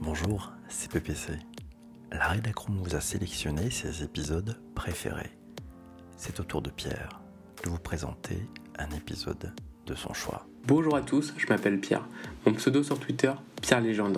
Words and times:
Bonjour, 0.00 0.52
c'est 0.68 0.90
PPC. 0.90 1.32
La 2.12 2.28
rédaction 2.28 2.72
vous 2.74 2.94
a 2.94 3.00
sélectionné 3.00 3.70
ses 3.70 4.02
épisodes 4.02 4.60
préférés. 4.74 5.30
C'est 6.16 6.38
au 6.38 6.44
tour 6.44 6.62
de 6.62 6.70
Pierre 6.70 7.20
de 7.64 7.70
vous 7.70 7.78
présenter 7.78 8.38
un 8.78 8.90
épisode 8.90 9.52
de 9.86 9.94
son 9.94 10.12
choix. 10.12 10.46
Bonjour 10.66 10.96
à 10.96 11.02
tous, 11.02 11.32
je 11.36 11.46
m'appelle 11.48 11.80
Pierre. 11.80 12.06
Mon 12.44 12.52
pseudo 12.54 12.82
sur 12.82 12.98
Twitter, 12.98 13.32
Pierre 13.62 13.80
Légende 13.80 14.16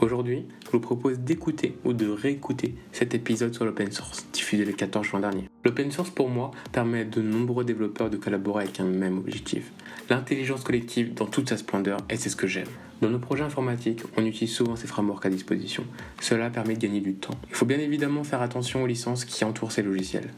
Aujourd'hui, 0.00 0.44
je 0.66 0.70
vous 0.72 0.80
propose 0.80 1.20
d'écouter 1.20 1.78
ou 1.84 1.92
de 1.92 2.08
réécouter 2.08 2.74
cet 2.90 3.14
épisode 3.14 3.54
sur 3.54 3.64
l'open 3.64 3.92
source, 3.92 4.26
diffusé 4.32 4.64
le 4.64 4.72
14 4.72 5.06
juin 5.06 5.20
dernier. 5.20 5.48
L'open 5.64 5.90
source 5.92 6.10
pour 6.10 6.28
moi 6.28 6.50
permet 6.72 7.00
à 7.00 7.04
de 7.04 7.22
nombreux 7.22 7.64
développeurs 7.64 8.10
de 8.10 8.16
collaborer 8.16 8.64
avec 8.64 8.80
un 8.80 8.84
même 8.84 9.18
objectif, 9.18 9.72
l'intelligence 10.10 10.64
collective 10.64 11.14
dans 11.14 11.26
toute 11.26 11.48
sa 11.48 11.56
splendeur, 11.56 11.98
et 12.10 12.16
c'est 12.16 12.28
ce 12.28 12.36
que 12.36 12.48
j'aime. 12.48 12.68
Dans 13.02 13.08
nos 13.08 13.20
projets 13.20 13.44
informatiques, 13.44 14.02
on 14.16 14.26
utilise 14.26 14.52
souvent 14.52 14.74
ces 14.74 14.88
frameworks 14.88 15.26
à 15.26 15.30
disposition. 15.30 15.84
Cela 16.20 16.50
permet 16.50 16.74
de 16.74 16.80
gagner 16.80 17.00
du 17.00 17.14
temps. 17.14 17.38
Il 17.48 17.54
faut 17.54 17.66
bien 17.66 17.78
évidemment 17.78 18.24
faire 18.24 18.42
attention 18.42 18.82
aux 18.82 18.86
licences 18.88 19.24
qui 19.24 19.44
entourent 19.44 19.72
ces 19.72 19.82
logiciels. 19.82 20.30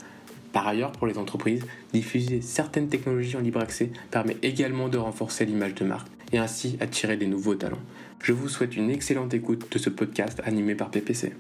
Par 0.52 0.68
ailleurs, 0.68 0.92
pour 0.92 1.06
les 1.06 1.18
entreprises, 1.18 1.64
diffuser 1.92 2.40
certaines 2.40 2.88
technologies 2.88 3.36
en 3.36 3.40
libre 3.40 3.60
accès 3.60 3.90
permet 4.10 4.36
également 4.42 4.88
de 4.88 4.98
renforcer 4.98 5.44
l'image 5.44 5.74
de 5.74 5.84
marque 5.84 6.08
et 6.32 6.38
ainsi 6.38 6.76
attirer 6.80 7.16
des 7.16 7.26
nouveaux 7.26 7.54
talents. 7.54 7.82
Je 8.22 8.32
vous 8.32 8.48
souhaite 8.48 8.76
une 8.76 8.90
excellente 8.90 9.34
écoute 9.34 9.70
de 9.70 9.78
ce 9.78 9.90
podcast 9.90 10.40
animé 10.44 10.74
par 10.74 10.90
PPC. 10.90 11.34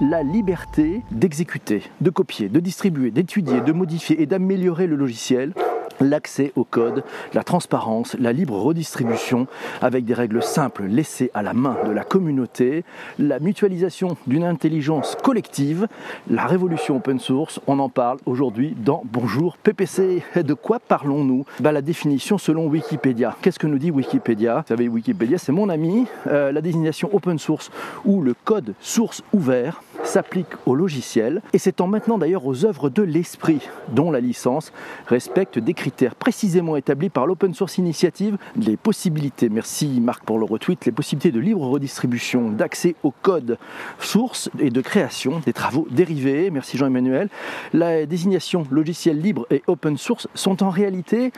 La 0.00 0.22
liberté 0.22 1.02
d'exécuter, 1.10 1.82
de 2.00 2.10
copier, 2.10 2.48
de 2.48 2.60
distribuer, 2.60 3.10
d'étudier, 3.10 3.60
de 3.60 3.72
modifier 3.72 4.20
et 4.20 4.26
d'améliorer 4.26 4.86
le 4.86 4.96
logiciel 4.96 5.54
l'accès 6.02 6.52
au 6.56 6.64
code, 6.64 7.04
la 7.34 7.44
transparence, 7.44 8.16
la 8.18 8.32
libre 8.32 8.58
redistribution 8.58 9.46
avec 9.80 10.04
des 10.04 10.14
règles 10.14 10.42
simples 10.42 10.84
laissées 10.84 11.30
à 11.34 11.42
la 11.42 11.54
main 11.54 11.76
de 11.86 11.90
la 11.90 12.04
communauté, 12.04 12.84
la 13.18 13.38
mutualisation 13.38 14.16
d'une 14.26 14.44
intelligence 14.44 15.16
collective, 15.22 15.86
la 16.30 16.46
révolution 16.46 16.96
open 16.96 17.18
source, 17.18 17.60
on 17.66 17.78
en 17.78 17.88
parle 17.88 18.18
aujourd'hui 18.26 18.74
dans 18.78 19.02
Bonjour 19.04 19.56
PPC. 19.56 20.22
De 20.36 20.54
quoi 20.54 20.78
parlons-nous? 20.78 21.44
Bah, 21.60 21.72
La 21.72 21.82
définition 21.82 22.38
selon 22.38 22.66
Wikipédia. 22.66 23.36
Qu'est-ce 23.42 23.58
que 23.58 23.66
nous 23.66 23.78
dit 23.78 23.90
Wikipédia? 23.90 24.60
Vous 24.60 24.68
savez, 24.68 24.88
Wikipédia, 24.88 25.38
c'est 25.38 25.52
mon 25.52 25.68
ami. 25.68 26.06
Euh, 26.26 26.52
la 26.52 26.60
désignation 26.60 27.10
open 27.12 27.38
source 27.38 27.70
ou 28.04 28.20
le 28.22 28.34
code 28.44 28.74
source 28.80 29.22
ouvert 29.32 29.82
s'applique 30.04 30.48
au 30.66 30.74
logiciel 30.74 31.42
et 31.52 31.58
s'étend 31.58 31.86
maintenant 31.86 32.18
d'ailleurs 32.18 32.46
aux 32.46 32.64
œuvres 32.64 32.90
de 32.90 33.02
l'esprit 33.02 33.60
dont 33.88 34.10
la 34.10 34.20
licence 34.20 34.72
respecte 35.06 35.58
des 35.58 35.74
critères 35.74 36.14
précisément 36.14 36.76
établis 36.76 37.08
par 37.08 37.26
l'Open 37.26 37.54
Source 37.54 37.78
Initiative, 37.78 38.36
les 38.56 38.76
possibilités, 38.76 39.48
merci 39.48 40.00
Marc 40.00 40.24
pour 40.24 40.38
le 40.38 40.44
retweet, 40.44 40.84
les 40.86 40.92
possibilités 40.92 41.30
de 41.30 41.40
libre 41.40 41.66
redistribution, 41.66 42.50
d'accès 42.50 42.94
au 43.02 43.10
code 43.10 43.58
source 43.98 44.50
et 44.58 44.70
de 44.70 44.80
création 44.80 45.40
des 45.44 45.52
travaux 45.52 45.86
dérivés, 45.90 46.50
merci 46.50 46.76
Jean-Emmanuel. 46.76 47.28
La 47.72 48.06
désignation 48.06 48.66
logiciel 48.70 49.20
libre 49.20 49.46
et 49.50 49.62
open 49.66 49.96
source 49.96 50.28
sont 50.34 50.62
en 50.62 50.70
réalité 50.70 51.32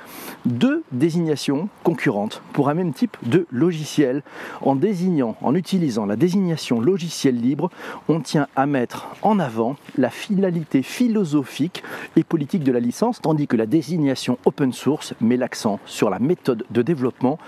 deux 0.44 0.82
désignations 0.92 1.68
concurrentes 1.82 2.42
pour 2.52 2.68
un 2.68 2.74
même 2.74 2.92
type 2.92 3.16
de 3.22 3.46
logiciel. 3.50 4.22
En 4.60 4.76
désignant, 4.76 5.36
en 5.42 5.54
utilisant 5.54 6.06
la 6.06 6.16
désignation 6.16 6.80
logiciel 6.80 7.40
libre, 7.40 7.70
on 8.08 8.20
tient 8.20 8.46
à 8.56 8.66
mettre 8.66 9.06
en 9.22 9.38
avant 9.38 9.76
la 9.96 10.10
finalité 10.10 10.82
philosophique 10.82 11.82
et 12.16 12.24
politique 12.24 12.64
de 12.64 12.72
la 12.72 12.80
licence, 12.80 13.20
tandis 13.20 13.46
que 13.46 13.56
la 13.56 13.66
désignation 13.66 14.38
open 14.44 14.72
source 14.72 15.14
met 15.20 15.36
l'accent 15.36 15.80
sur 15.86 16.10
la 16.10 16.18
méthode 16.18 16.64
de 16.70 16.82
développement 16.82 17.38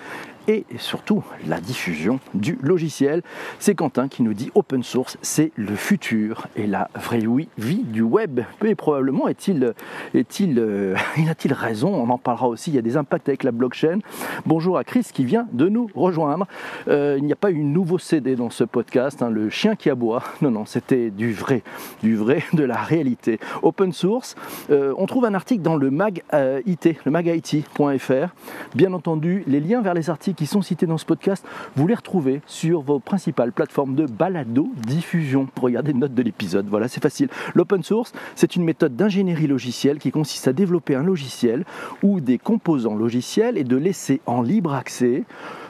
et 0.49 0.65
surtout 0.79 1.25
la 1.47 1.61
diffusion 1.61 2.21
du 2.35 2.59
logiciel. 2.63 3.23
C'est 3.59 3.75
Quentin 3.75 4.09
qui 4.09 4.23
nous 4.23 4.35
dit 4.35 4.51
open 4.55 4.83
source, 4.83 5.19
c'est 5.23 5.53
le 5.57 5.75
futur 5.75 6.47
et 6.57 6.67
la 6.67 6.89
vraie 6.95 7.23
vie 7.59 7.83
du 7.85 8.03
web. 8.03 8.41
Et 8.65 8.75
probablement 8.75 9.29
est-il, 9.29 9.75
est-il, 10.15 10.59
euh, 10.59 10.95
a-t-il 11.29 11.53
raison? 11.53 11.95
On 11.95 12.11
en 12.11 12.19
parlera 12.19 12.49
aussi. 12.49 12.71
Il 12.71 12.75
y 12.75 12.79
a 12.79 12.83
des 12.83 12.97
impacts 12.97 13.29
avec 13.29 13.43
la 13.43 13.53
blockchain. 13.53 13.99
Bonjour 14.45 14.79
à 14.79 14.85
Chris 14.85 15.07
qui 15.13 15.25
vient 15.25 15.47
de 15.53 15.69
nous 15.69 15.89
rejoindre. 15.95 16.47
Euh, 16.89 17.17
il 17.19 17.25
n'y 17.25 17.33
a 17.33 17.37
pas 17.37 17.51
eu 17.51 17.61
un 17.61 17.65
nouveau 17.65 17.99
CD 17.99 18.37
dans 18.37 18.51
ce 18.51 18.65
podcast, 18.65 19.23
hein, 19.23 19.31
le 19.31 19.51
chien 19.51 19.77
qui 19.77 19.91
aboie. 19.91 20.23
Non, 20.43 20.51
non, 20.51 20.67
c'était 20.67 21.11
du 21.11 21.33
vrai, 21.33 21.63
du 22.03 22.15
vrai, 22.15 22.45
de 22.53 22.63
la 22.63 22.77
réalité. 22.77 23.41
Open 23.63 23.93
source. 23.93 24.37
Euh, 24.71 24.93
on 24.99 25.07
trouve 25.07 25.25
un 25.25 25.35
article 25.35 25.63
dans 25.63 25.77
le 25.77 25.91
mag 25.91 26.23
IT, 26.67 27.05
le 27.05 27.11
magit.fr. 27.11 28.29
Bien 28.75 28.93
entendu, 28.93 29.43
les 29.47 29.61
liens 29.61 29.81
vers 29.81 29.95
les 29.95 30.11
articles 30.11 30.36
qui 30.37 30.47
sont 30.47 30.63
cités 30.63 30.87
dans 30.87 30.99
ce 30.99 31.05
podcast, 31.05 31.45
vous 31.75 31.87
les 31.87 31.95
retrouvez 31.95 32.43
sur 32.47 32.83
vos 32.83 32.99
principales 32.99 33.53
plateformes 33.53 33.95
de 33.95 34.07
balado 34.07 34.69
diffusion. 34.77 35.49
Regardez 35.61 35.93
les 35.93 35.99
notes 35.99 36.15
de 36.15 36.23
l'épisode, 36.23 36.67
voilà, 36.69 36.89
c'est 36.89 37.03
facile. 37.03 37.29
L'open 37.55 37.83
source, 37.83 38.13
c'est 38.35 38.57
une 38.57 38.65
méthode 38.65 38.95
d'ingénierie 38.95 39.47
logicielle 39.47 39.99
qui 39.99 40.11
consiste 40.11 40.47
à 40.49 40.53
développer 40.53 40.95
un 40.95 41.03
logiciel 41.03 41.65
ou 42.03 42.21
des 42.21 42.39
composants 42.39 42.95
logiciels 42.95 43.59
et 43.59 43.65
de 43.65 43.77
laisser 43.77 44.21
en 44.27 44.43
libre 44.43 44.75
accès 44.75 45.25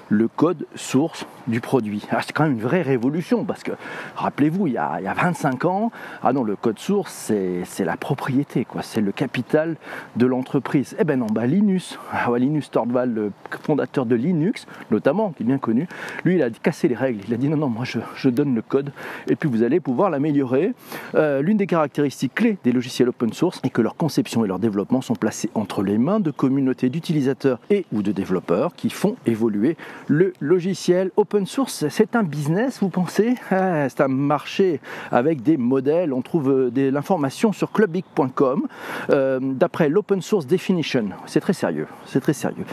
le 0.08 0.28
code 0.28 0.66
source 0.74 1.26
du 1.46 1.60
produit. 1.60 2.06
Ah, 2.10 2.20
c'est 2.22 2.32
quand 2.32 2.44
même 2.44 2.54
une 2.54 2.60
vraie 2.60 2.82
révolution 2.82 3.44
parce 3.44 3.62
que, 3.62 3.72
rappelez-vous, 4.16 4.66
il, 4.66 4.74
y 4.74 4.78
a 4.78 5.14
25 5.14 5.64
ans, 5.64 5.90
ah 6.22 6.32
le 6.32 6.56
code 6.56 6.78
source, 6.78 7.32
c'est 7.64 7.84
la 7.84 7.96
propriété, 7.96 8.64
quoi, 8.64 8.82
c'est 8.82 9.00
le 9.00 9.12
capital 9.12 9.76
de 10.16 10.26
l'entreprise. 10.26 10.96
Eh 10.98 11.04
ben 11.04 11.18
non, 11.18 11.26
bah 11.26 11.46
Linus, 11.46 11.98
ah 12.12 12.28
Linus 12.36 12.70
Torvald, 12.70 13.14
le 13.14 13.32
fondateur 13.62 14.06
de 14.06 14.14
Linux, 14.14 14.66
notamment, 14.90 15.30
qui 15.30 15.42
est 15.42 15.46
bien 15.46 15.58
connu, 15.58 15.88
lui, 16.24 16.34
il 16.36 16.42
a 16.42 16.50
cassé 16.50 16.88
les 16.88 16.94
règles. 16.94 17.22
Il 17.26 17.34
a 17.34 17.36
dit 17.36 17.48
non, 17.48 17.56
non, 17.56 17.68
moi 17.68 17.84
je, 17.84 18.28
donne 18.28 18.54
le 18.54 18.62
code 18.62 18.92
et 19.30 19.36
puis 19.36 19.48
vous 19.48 19.62
allez 19.62 19.80
pouvoir 19.80 20.10
l'améliorer. 20.10 20.74
Euh, 21.14 21.40
l'une 21.40 21.56
des 21.56 21.66
caractéristiques 21.66 22.34
clés 22.34 22.58
des 22.64 22.72
logiciels 22.72 23.08
open 23.08 23.32
source 23.32 23.60
est 23.62 23.70
que 23.70 23.80
leur 23.80 23.96
conception 23.96 24.44
et 24.44 24.48
leur 24.48 24.58
développement 24.58 25.00
sont 25.00 25.14
placés 25.14 25.48
entre 25.54 25.82
les 25.82 25.96
mains 25.96 26.20
de 26.20 26.30
communautés 26.30 26.90
d'utilisateurs 26.90 27.58
et 27.70 27.86
ou 27.92 28.02
de 28.02 28.12
développeurs 28.12 28.74
qui 28.74 28.90
font 28.90 29.16
évoluer 29.26 29.76
le 30.08 30.32
logiciel 30.40 31.10
open 31.16 31.46
source. 31.46 31.86
C'est 31.88 32.16
un 32.16 32.22
business, 32.22 32.78
vous 32.80 32.88
pensez? 32.88 33.34
Ah, 33.50 33.88
C'est 33.88 34.00
un 34.00 34.08
marché 34.08 34.80
avec 35.10 35.42
des 35.42 35.56
modèles. 35.56 36.12
On 36.12 36.22
trouve 36.22 36.50
euh, 36.50 36.70
de 36.70 36.88
l'information 36.88 37.52
sur 37.52 37.72
clubic.com 37.72 38.66
euh, 39.10 39.38
d'après 39.42 39.88
l'Open 39.88 40.22
Source 40.22 40.46
Definition. 40.46 41.10
C'est 41.26 41.40
très 41.40 41.52
sérieux, 41.52 41.86
c'est 42.06 42.20
très 42.20 42.32
sérieux. 42.32 42.64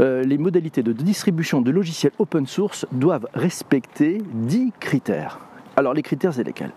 Euh, 0.00 0.22
les 0.22 0.38
modalités 0.38 0.82
de 0.82 0.92
distribution 0.92 1.60
de 1.60 1.70
logiciels 1.70 2.12
open 2.18 2.46
source 2.46 2.86
doivent 2.92 3.26
respecter 3.34 4.22
10 4.32 4.72
critères. 4.80 5.38
Alors 5.76 5.94
les 5.94 6.02
critères, 6.02 6.34
c'est 6.34 6.44
lesquels? 6.44 6.72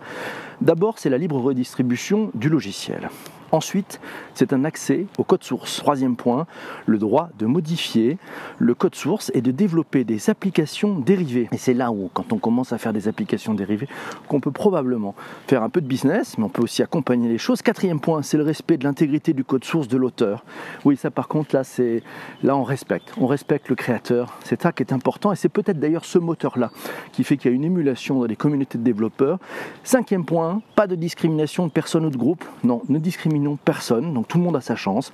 D'abord, 0.60 0.98
c'est 0.98 1.10
la 1.10 1.18
libre 1.18 1.38
redistribution 1.38 2.30
du 2.34 2.48
logiciel. 2.48 3.10
Ensuite, 3.52 4.00
c'est 4.34 4.52
un 4.52 4.64
accès 4.64 5.06
au 5.18 5.24
code 5.24 5.44
source. 5.44 5.76
Troisième 5.78 6.16
point, 6.16 6.46
le 6.86 6.98
droit 6.98 7.28
de 7.38 7.46
modifier 7.46 8.18
le 8.58 8.74
code 8.74 8.94
source 8.94 9.30
et 9.34 9.40
de 9.40 9.50
développer 9.50 10.04
des 10.04 10.30
applications 10.30 10.98
dérivées. 10.98 11.48
Et 11.52 11.58
c'est 11.58 11.74
là 11.74 11.90
où, 11.90 12.10
quand 12.12 12.32
on 12.32 12.38
commence 12.38 12.72
à 12.72 12.78
faire 12.78 12.92
des 12.92 13.08
applications 13.08 13.54
dérivées, 13.54 13.88
qu'on 14.28 14.40
peut 14.40 14.50
probablement 14.50 15.14
faire 15.46 15.62
un 15.62 15.68
peu 15.68 15.80
de 15.80 15.86
business, 15.86 16.38
mais 16.38 16.44
on 16.44 16.48
peut 16.48 16.62
aussi 16.62 16.82
accompagner 16.82 17.28
les 17.28 17.38
choses. 17.38 17.62
Quatrième 17.62 18.00
point, 18.00 18.22
c'est 18.22 18.36
le 18.36 18.42
respect 18.42 18.76
de 18.76 18.84
l'intégrité 18.84 19.32
du 19.32 19.44
code 19.44 19.64
source 19.64 19.88
de 19.88 19.96
l'auteur. 19.96 20.44
Oui, 20.84 20.96
ça 20.96 21.10
par 21.10 21.28
contre, 21.28 21.54
là, 21.54 21.64
c'est 21.64 22.02
là 22.42 22.56
on 22.56 22.64
respecte. 22.64 23.12
On 23.18 23.26
respecte 23.26 23.68
le 23.68 23.74
créateur. 23.74 24.34
C'est 24.44 24.60
ça 24.60 24.72
qui 24.72 24.82
est 24.82 24.92
important 24.92 25.32
et 25.32 25.36
c'est 25.36 25.48
peut-être 25.48 25.78
d'ailleurs 25.78 26.04
ce 26.04 26.18
moteur-là 26.18 26.70
qui 27.12 27.24
fait 27.24 27.36
qu'il 27.36 27.50
y 27.50 27.54
a 27.54 27.56
une 27.56 27.64
émulation 27.64 28.20
dans 28.20 28.26
les 28.26 28.36
communautés 28.36 28.78
de 28.78 28.82
développeurs. 28.82 29.38
Cinquième 29.84 30.24
point, 30.24 30.62
pas 30.74 30.86
de 30.86 30.94
discrimination 30.94 31.66
de 31.66 31.72
personne 31.72 32.04
ou 32.06 32.10
de 32.10 32.16
groupe. 32.16 32.44
Non, 32.64 32.82
ne 32.88 32.98
discriminez 32.98 33.35
personne, 33.56 34.14
donc 34.14 34.28
tout 34.28 34.38
le 34.38 34.44
monde 34.44 34.56
a 34.56 34.60
sa 34.60 34.76
chance. 34.76 35.12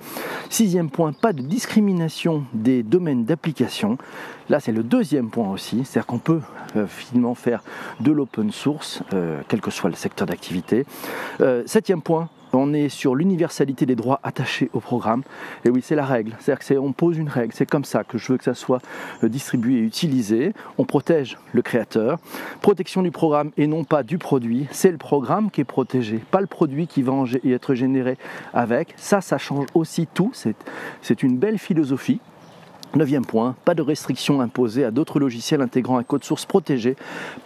Sixième 0.49 0.89
point, 0.89 1.13
pas 1.13 1.33
de 1.33 1.41
discrimination 1.41 2.43
des 2.53 2.83
domaines 2.83 3.25
d'application. 3.25 3.97
Là, 4.49 4.59
c'est 4.59 4.71
le 4.71 4.83
deuxième 4.83 5.29
point 5.29 5.49
aussi, 5.49 5.85
c'est-à-dire 5.85 6.07
qu'on 6.07 6.19
peut 6.19 6.41
euh, 6.75 6.87
finalement 6.87 7.35
faire 7.35 7.63
de 7.99 8.11
l'open 8.11 8.51
source, 8.51 9.01
euh, 9.13 9.41
quel 9.47 9.61
que 9.61 9.71
soit 9.71 9.89
le 9.89 9.95
secteur 9.95 10.27
d'activité. 10.27 10.85
Euh, 11.41 11.63
septième 11.65 12.01
point, 12.01 12.29
on 12.53 12.73
est 12.73 12.89
sur 12.89 13.15
l'universalité 13.15 13.85
des 13.85 13.95
droits 13.95 14.19
attachés 14.23 14.69
au 14.73 14.79
programme. 14.79 15.23
Et 15.65 15.69
oui, 15.69 15.81
c'est 15.83 15.95
la 15.95 16.05
règle. 16.05 16.35
C'est-à-dire 16.39 16.77
qu'on 16.77 16.93
pose 16.93 17.17
une 17.17 17.29
règle. 17.29 17.53
C'est 17.53 17.65
comme 17.65 17.85
ça 17.85 18.03
que 18.03 18.17
je 18.17 18.31
veux 18.31 18.37
que 18.37 18.43
ça 18.43 18.53
soit 18.53 18.81
euh, 19.23 19.29
distribué 19.29 19.75
et 19.75 19.81
utilisé. 19.81 20.53
On 20.77 20.85
protège 20.85 21.37
le 21.53 21.61
créateur. 21.61 22.19
Protection 22.61 23.01
du 23.01 23.11
programme 23.11 23.51
et 23.57 23.67
non 23.67 23.83
pas 23.83 24.03
du 24.03 24.17
produit. 24.17 24.67
C'est 24.71 24.91
le 24.91 24.97
programme 24.97 25.51
qui 25.51 25.61
est 25.61 25.65
protégé, 25.65 26.17
pas 26.17 26.41
le 26.41 26.47
produit 26.47 26.87
qui 26.87 27.01
va 27.01 27.13
être 27.45 27.75
généré 27.75 28.17
avec. 28.53 28.93
Ça, 28.97 29.21
ça 29.21 29.37
change 29.37 29.65
aussi 29.73 30.07
tout. 30.07 30.31
C'est 31.01 31.23
une 31.23 31.37
belle 31.37 31.57
philosophie. 31.57 32.19
Neuvième 32.95 33.25
point, 33.25 33.55
pas 33.65 33.73
de 33.73 33.81
restrictions 33.81 34.39
imposées 34.39 34.85
à 34.85 34.91
d'autres 34.91 35.19
logiciels 35.19 35.61
intégrant 35.61 35.97
un 35.97 36.03
code 36.03 36.23
source 36.23 36.45
protégé. 36.45 36.95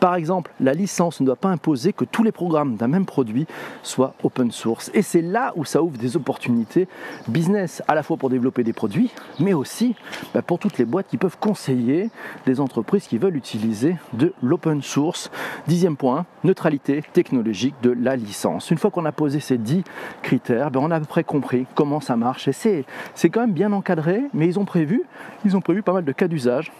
Par 0.01 0.15
exemple, 0.15 0.51
la 0.59 0.73
licence 0.73 1.21
ne 1.21 1.25
doit 1.25 1.37
pas 1.37 1.47
imposer 1.47 1.93
que 1.93 2.03
tous 2.03 2.21
les 2.21 2.33
programmes 2.33 2.75
d'un 2.75 2.89
même 2.89 3.05
produit 3.05 3.47
soient 3.81 4.13
open 4.23 4.51
source. 4.51 4.91
Et 4.93 5.01
c'est 5.01 5.21
là 5.21 5.53
où 5.55 5.63
ça 5.63 5.81
ouvre 5.81 5.97
des 5.97 6.17
opportunités 6.17 6.89
business, 7.29 7.81
à 7.87 7.95
la 7.95 8.03
fois 8.03 8.17
pour 8.17 8.29
développer 8.29 8.65
des 8.65 8.73
produits, 8.73 9.09
mais 9.39 9.53
aussi 9.53 9.95
bah, 10.33 10.41
pour 10.41 10.59
toutes 10.59 10.77
les 10.77 10.85
boîtes 10.85 11.07
qui 11.07 11.15
peuvent 11.15 11.37
conseiller 11.39 12.09
des 12.45 12.59
entreprises 12.59 13.07
qui 13.07 13.17
veulent 13.17 13.37
utiliser 13.37 13.95
de 14.11 14.33
l'open 14.43 14.81
source. 14.81 15.31
Dixième 15.65 15.95
point, 15.95 16.25
neutralité 16.43 17.03
technologique 17.13 17.75
de 17.81 17.91
la 17.91 18.17
licence. 18.17 18.69
Une 18.69 18.77
fois 18.77 18.91
qu'on 18.91 19.05
a 19.05 19.13
posé 19.13 19.39
ces 19.39 19.57
dix 19.57 19.85
critères, 20.23 20.71
ben, 20.71 20.81
on 20.83 20.91
a 20.91 20.97
à 20.97 20.99
peu 20.99 21.05
près 21.05 21.23
compris 21.23 21.67
comment 21.73 22.01
ça 22.01 22.17
marche. 22.17 22.49
Et 22.49 22.85
c'est 23.15 23.29
quand 23.29 23.39
même 23.39 23.53
bien 23.53 23.71
encadré, 23.71 24.23
mais 24.33 24.47
ils 24.47 24.59
ont 24.59 24.65
prévu 24.65 25.03
ils 25.45 25.55
ont 25.55 25.61
prévu 25.61 25.81
pas 25.81 25.93
mal 25.93 26.05
de 26.05 26.11
cas 26.11 26.27
d'usage 26.27 26.71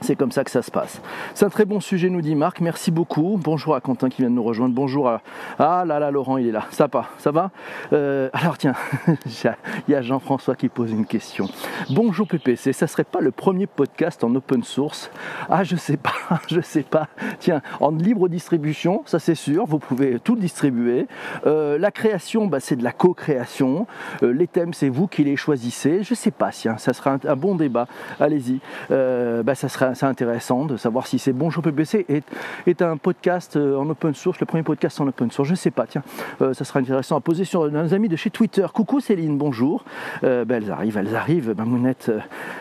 c'est 0.00 0.16
comme 0.16 0.32
ça 0.32 0.44
que 0.44 0.50
ça 0.50 0.62
se 0.62 0.70
passe. 0.70 1.00
C'est 1.34 1.44
un 1.44 1.50
très 1.50 1.64
bon 1.64 1.80
sujet, 1.80 2.10
nous 2.10 2.20
dit 2.20 2.34
Marc. 2.34 2.60
Merci 2.60 2.90
beaucoup. 2.90 3.40
Bonjour 3.42 3.74
à 3.74 3.80
Quentin 3.80 4.08
qui 4.08 4.22
vient 4.22 4.30
de 4.30 4.34
nous 4.34 4.42
rejoindre. 4.42 4.74
Bonjour 4.74 5.08
à. 5.08 5.22
Ah 5.58 5.84
là 5.86 5.98
là, 5.98 6.10
Laurent, 6.10 6.36
il 6.36 6.48
est 6.48 6.52
là. 6.52 6.64
Ça 6.70 6.86
va 6.86 7.06
Ça 7.18 7.30
va 7.30 7.50
euh, 7.92 8.28
Alors 8.32 8.58
tiens, 8.58 8.74
il 9.08 9.92
y 9.92 9.94
a 9.94 10.02
Jean-François 10.02 10.54
qui 10.54 10.68
pose 10.68 10.92
une 10.92 11.06
question. 11.06 11.48
Bonjour 11.90 12.26
PPC, 12.26 12.72
ça 12.72 12.86
serait 12.86 13.04
pas 13.04 13.20
le 13.20 13.30
premier 13.30 13.66
podcast 13.66 14.22
en 14.24 14.34
open 14.34 14.62
source? 14.62 15.10
Ah, 15.48 15.64
je 15.64 15.76
sais 15.76 15.96
pas, 15.96 16.12
je 16.48 16.60
sais 16.60 16.82
pas. 16.82 17.08
Tiens, 17.38 17.62
en 17.80 17.90
libre 17.90 18.28
distribution, 18.28 19.02
ça 19.06 19.18
c'est 19.18 19.34
sûr, 19.34 19.64
vous 19.66 19.78
pouvez 19.78 20.18
tout 20.20 20.36
distribuer. 20.36 21.06
Euh, 21.46 21.78
la 21.78 21.90
création, 21.90 22.46
bah, 22.46 22.60
c'est 22.60 22.76
de 22.76 22.84
la 22.84 22.92
co-création. 22.92 23.86
Euh, 24.22 24.32
les 24.32 24.46
thèmes, 24.46 24.74
c'est 24.74 24.88
vous 24.88 25.06
qui 25.06 25.24
les 25.24 25.36
choisissez. 25.36 26.02
Je 26.02 26.14
sais 26.14 26.30
pas, 26.30 26.50
tiens, 26.50 26.78
ça 26.78 26.92
sera 26.92 27.18
un, 27.24 27.36
bon 27.36 27.54
débat. 27.54 27.86
Allez-y. 28.20 28.60
Bah, 28.90 29.54
ça 29.54 29.68
sera 29.68 29.85
c'est 29.94 30.06
intéressant 30.06 30.64
de 30.64 30.76
savoir 30.76 31.06
si 31.06 31.18
c'est 31.18 31.32
Bonjour 31.32 31.62
PPC 31.62 32.06
est, 32.08 32.24
est 32.66 32.82
un 32.82 32.96
podcast 32.96 33.56
euh, 33.56 33.76
en 33.76 33.88
open 33.90 34.14
source, 34.14 34.40
le 34.40 34.46
premier 34.46 34.62
podcast 34.62 35.00
en 35.00 35.06
open 35.06 35.30
source. 35.30 35.48
Je 35.48 35.54
sais 35.54 35.70
pas, 35.70 35.86
tiens, 35.86 36.02
euh, 36.40 36.54
ça 36.54 36.64
sera 36.64 36.80
intéressant 36.80 37.16
à 37.16 37.20
poser 37.20 37.44
sur 37.44 37.70
nos 37.70 37.94
amis 37.94 38.08
de 38.08 38.16
chez 38.16 38.30
Twitter. 38.30 38.66
Coucou 38.72 39.00
Céline, 39.00 39.36
bonjour. 39.36 39.84
Euh, 40.24 40.44
ben, 40.44 40.62
elles 40.62 40.70
arrivent, 40.70 40.96
elles 40.96 41.14
arrivent, 41.14 41.54
Mamounette. 41.56 42.10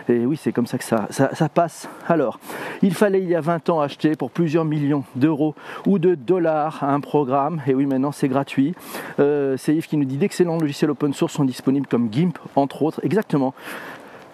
et 0.09 0.25
oui, 0.25 0.37
c'est 0.37 0.51
comme 0.51 0.67
ça 0.67 0.77
que 0.77 0.83
ça, 0.83 1.07
ça, 1.09 1.49
passe. 1.49 1.87
Alors, 2.07 2.39
il 2.81 2.93
fallait 2.93 3.21
il 3.21 3.29
y 3.29 3.35
a 3.35 3.41
20 3.41 3.69
ans 3.69 3.79
acheter 3.79 4.15
pour 4.15 4.31
plusieurs 4.31 4.65
millions 4.65 5.03
d'euros 5.15 5.55
ou 5.85 5.99
de 5.99 6.15
dollars 6.15 6.83
un 6.83 6.99
programme. 6.99 7.61
Et 7.67 7.73
oui, 7.73 7.85
maintenant 7.85 8.11
c'est 8.11 8.27
gratuit. 8.27 8.75
c'est 9.17 9.75
Yves 9.75 9.87
qui 9.87 9.97
nous 9.97 10.05
dit 10.05 10.17
d'excellents 10.17 10.57
logiciels 10.57 10.91
open 10.91 11.13
source 11.13 11.33
sont 11.33 11.45
disponibles 11.45 11.87
comme 11.87 12.11
GIMP, 12.11 12.37
entre 12.55 12.83
autres. 12.83 12.99
Exactement. 13.03 13.53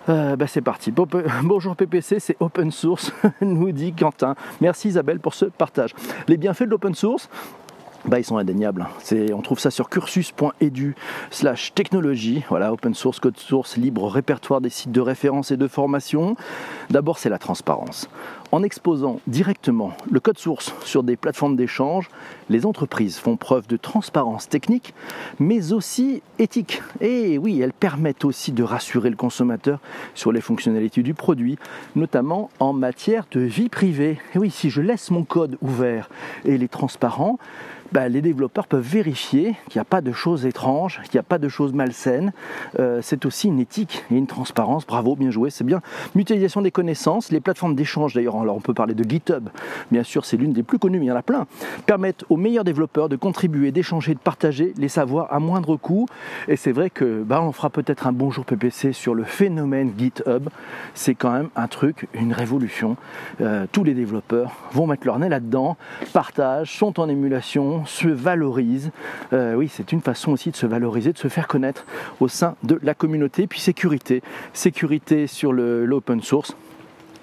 Euh, 0.10 0.36
bah, 0.36 0.48
c'est 0.48 0.62
parti. 0.62 0.92
Bonjour 1.44 1.76
PPC, 1.76 2.20
c'est 2.20 2.38
open 2.40 2.72
source, 2.72 3.14
nous 3.42 3.72
dit 3.72 3.94
Quentin. 3.94 4.36
Merci 4.60 4.90
Isabelle 4.90 5.20
pour 5.20 5.34
ce 5.34 5.46
partage. 5.46 5.94
Les 6.28 6.38
bienfaits 6.38 6.64
de 6.64 6.70
l'open 6.70 6.96
source, 6.96 7.30
bah, 8.06 8.20
ils 8.20 8.24
sont 8.24 8.38
indéniables. 8.38 8.88
on 9.34 9.42
trouve 9.42 9.60
ça 9.60 9.72
sur 9.72 9.90
cursus.edu 9.90 10.96
slash 11.30 11.74
technologie. 11.74 12.44
Voilà, 12.50 12.74
open 12.74 12.94
source, 12.94 13.20
code 13.20 13.38
source, 13.38 13.78
libre 13.78 14.08
répertoire 14.08 14.62
des 14.62 14.70
sites 14.70 14.92
de 14.92 15.02
référence 15.02 15.52
et 15.52 15.58
de 15.58 15.68
formation. 15.68 16.36
D'abord, 16.90 17.20
c'est 17.20 17.30
la 17.30 17.38
transparence. 17.38 18.10
En 18.52 18.64
exposant 18.64 19.22
directement 19.28 19.94
le 20.12 20.20
code 20.20 20.38
source 20.38 20.74
sur 20.84 21.04
des 21.04 21.16
plateformes 21.16 21.56
d'échange, 21.56 22.10
les 22.50 22.66
entreprises 22.66 23.18
font 23.18 23.38
preuve 23.38 23.66
de 23.68 23.78
transparence 23.78 24.50
technique, 24.50 24.94
mais 25.40 25.72
aussi 25.72 26.22
éthique. 26.38 26.82
Et 27.00 27.38
oui, 27.38 27.62
elles 27.62 27.72
permettent 27.72 28.26
aussi 28.26 28.52
de 28.52 28.64
rassurer 28.64 29.10
le 29.10 29.16
consommateur 29.16 29.80
sur 30.16 30.34
les 30.34 30.42
fonctionnalités 30.42 31.02
du 31.02 31.14
produit, 31.14 31.58
notamment 31.96 32.50
en 32.60 32.74
matière 32.74 33.26
de 33.32 33.40
vie 33.40 33.70
privée. 33.70 34.20
Et 34.36 34.38
oui, 34.38 34.52
si 34.52 34.70
je 34.70 34.82
laisse 34.82 35.12
mon 35.12 35.24
code 35.24 35.58
ouvert 35.62 36.10
et 36.44 36.56
il 36.56 36.64
est 36.64 36.72
transparent, 36.72 37.40
bah, 37.92 38.10
les 38.10 38.22
développeurs 38.22 38.68
peuvent 38.68 38.88
vérifier 38.88 39.56
qu'il 39.70 39.80
n'y 39.80 39.82
a 39.82 39.86
pas 39.86 40.02
de 40.02 40.12
choses 40.12 40.46
étranges, 40.46 41.02
qu'il 41.04 41.16
n'y 41.16 41.20
a 41.20 41.24
pas 41.24 41.38
de 41.38 41.50
choses 41.50 41.74
malsaines. 41.74 42.32
Euh, 42.80 43.00
c'est 43.02 43.26
aussi 43.26 43.48
une 43.48 43.60
éthique 43.60 44.04
et 44.12 44.16
une 44.16 44.28
transparence. 44.28 44.86
Bravo, 44.86 45.16
bien 45.16 45.32
joué, 45.32 45.50
c'est 45.50 45.64
bien. 45.64 45.82
Mutualisation 46.16 46.62
des 46.62 46.72
connaissances, 46.72 47.32
les 47.32 47.40
plateformes 47.40 47.76
d'échange 47.76 48.14
d'ailleurs, 48.14 48.36
alors 48.38 48.56
on 48.56 48.62
peut 48.62 48.74
parler 48.74 48.94
de 48.94 49.04
GitHub, 49.04 49.50
bien 49.92 50.04
sûr 50.04 50.26
c'est 50.26 50.38
l'une 50.38 50.54
des 50.54 50.64
plus 50.64 50.80
connues, 50.80 51.00
mais 51.00 51.06
il 51.06 51.10
y 51.10 51.12
en 51.12 51.16
a 51.16 51.22
plein, 51.22 51.48
permettent 51.86 52.24
aux 52.30 52.38
meilleurs 52.38 52.64
développeurs 52.64 53.10
de 53.10 53.16
contribuer, 53.16 53.72
d'échanger, 53.72 54.14
de 54.14 54.20
partager 54.20 54.74
les 54.78 54.90
savoirs 54.90 55.32
à 55.32 55.40
moindre 55.40 55.76
coût. 55.76 56.06
Et 56.48 56.56
c'est 56.56 56.72
vrai 56.72 56.90
que 56.90 57.24
bah, 57.24 57.42
on 57.42 57.52
fera 57.52 57.70
peut-être 57.70 58.08
un 58.08 58.12
bonjour 58.12 58.46
PPC 58.46 58.94
sur 58.94 59.16
le 59.16 59.24
phénomène 59.24 59.94
GitHub. 59.98 60.50
C'est 60.94 61.16
quand 61.16 61.32
même 61.32 61.50
un 61.56 61.68
truc, 61.68 62.08
une 62.14 62.34
révolution. 62.34 62.98
Euh, 63.42 63.66
tous 63.72 63.84
les 63.84 63.94
développeurs 63.94 64.52
vont 64.72 64.88
mettre 64.88 65.06
leur 65.06 65.20
nez 65.20 65.30
là-dedans, 65.30 65.78
partagent, 66.14 66.78
sont 66.78 67.00
en 67.00 67.10
émulation, 67.10 67.81
se 67.86 68.08
valorise. 68.08 68.92
Euh, 69.34 69.56
oui, 69.56 69.70
c'est 69.72 69.92
une 69.92 70.02
façon 70.02 70.32
aussi 70.32 70.52
de 70.52 70.56
se 70.56 70.66
valoriser, 70.66 71.14
de 71.14 71.18
se 71.18 71.28
faire 71.28 71.48
connaître 71.48 71.86
au 72.20 72.28
sein 72.28 72.56
de 72.64 72.80
la 72.82 72.94
communauté. 72.94 73.48
Puis 73.48 73.60
sécurité, 73.60 74.22
sécurité 74.54 75.28
sur 75.28 75.54
l'open 75.54 76.22
source. 76.22 76.56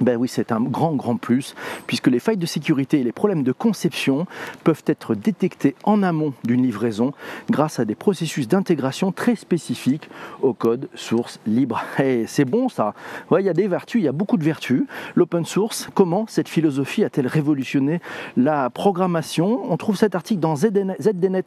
Ben 0.01 0.17
oui, 0.17 0.29
c'est 0.29 0.53
un 0.53 0.61
grand, 0.61 0.95
grand 0.95 1.17
plus, 1.17 1.55
puisque 1.87 2.07
les 2.07 2.21
failles 2.21 2.37
de 2.37 2.47
sécurité 2.47 3.01
et 3.01 3.05
les 3.05 3.13
problèmes 3.13 3.43
de 3.43 3.53
conception 3.53 4.27
peuvent 4.63 4.85
être 4.87 5.15
détectés 5.15 5.75
en 5.85 6.03
amont 6.03 6.35
d'une 6.45 6.63
livraison 6.63 7.13
grâce 7.51 7.81
à 7.81 7.85
des 7.85 7.95
processus 7.95 8.47
d'intégration 8.47 9.11
très 9.11 9.35
spécifiques 9.35 10.09
au 10.43 10.53
code 10.53 10.89
source 10.95 11.41
libre. 11.47 11.83
Et 11.99 12.27
c'est 12.27 12.45
bon 12.45 12.69
ça. 12.69 12.95
il 13.37 13.45
y 13.45 13.49
a 13.49 13.55
des 13.55 13.67
vertus, 13.67 14.01
il 14.01 14.05
y 14.05 14.09
a 14.09 14.13
beaucoup 14.13 14.37
de 14.37 14.45
vertus. 14.45 14.85
L'open 15.17 15.45
source, 15.45 15.89
comment 15.95 16.27
cette 16.29 16.49
philosophie 16.49 17.03
a-t-elle 17.05 17.27
révolutionné 17.27 18.01
la 18.37 18.71
programmation? 18.71 19.71
On 19.71 19.77
trouve 19.77 19.97
cet 19.97 20.15
article 20.15 20.41
dans 20.41 20.57
zdnet.fr. 20.57 21.45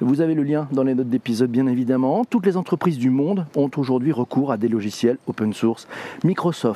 Vous 0.00 0.20
avez 0.20 0.34
le 0.34 0.42
lien 0.42 0.68
dans 0.72 0.82
les 0.82 0.94
notes 0.94 1.08
d'épisode, 1.08 1.50
bien 1.50 1.66
évidemment. 1.66 2.24
Toutes 2.24 2.46
les 2.46 2.56
entreprises 2.56 2.98
du 2.98 3.10
monde 3.10 3.46
ont 3.54 3.70
aujourd'hui 3.76 4.12
recours 4.12 4.50
à 4.50 4.56
des 4.56 4.68
logiciels 4.68 5.18
open 5.26 5.52
source. 5.52 5.86
Microsoft 6.24 6.71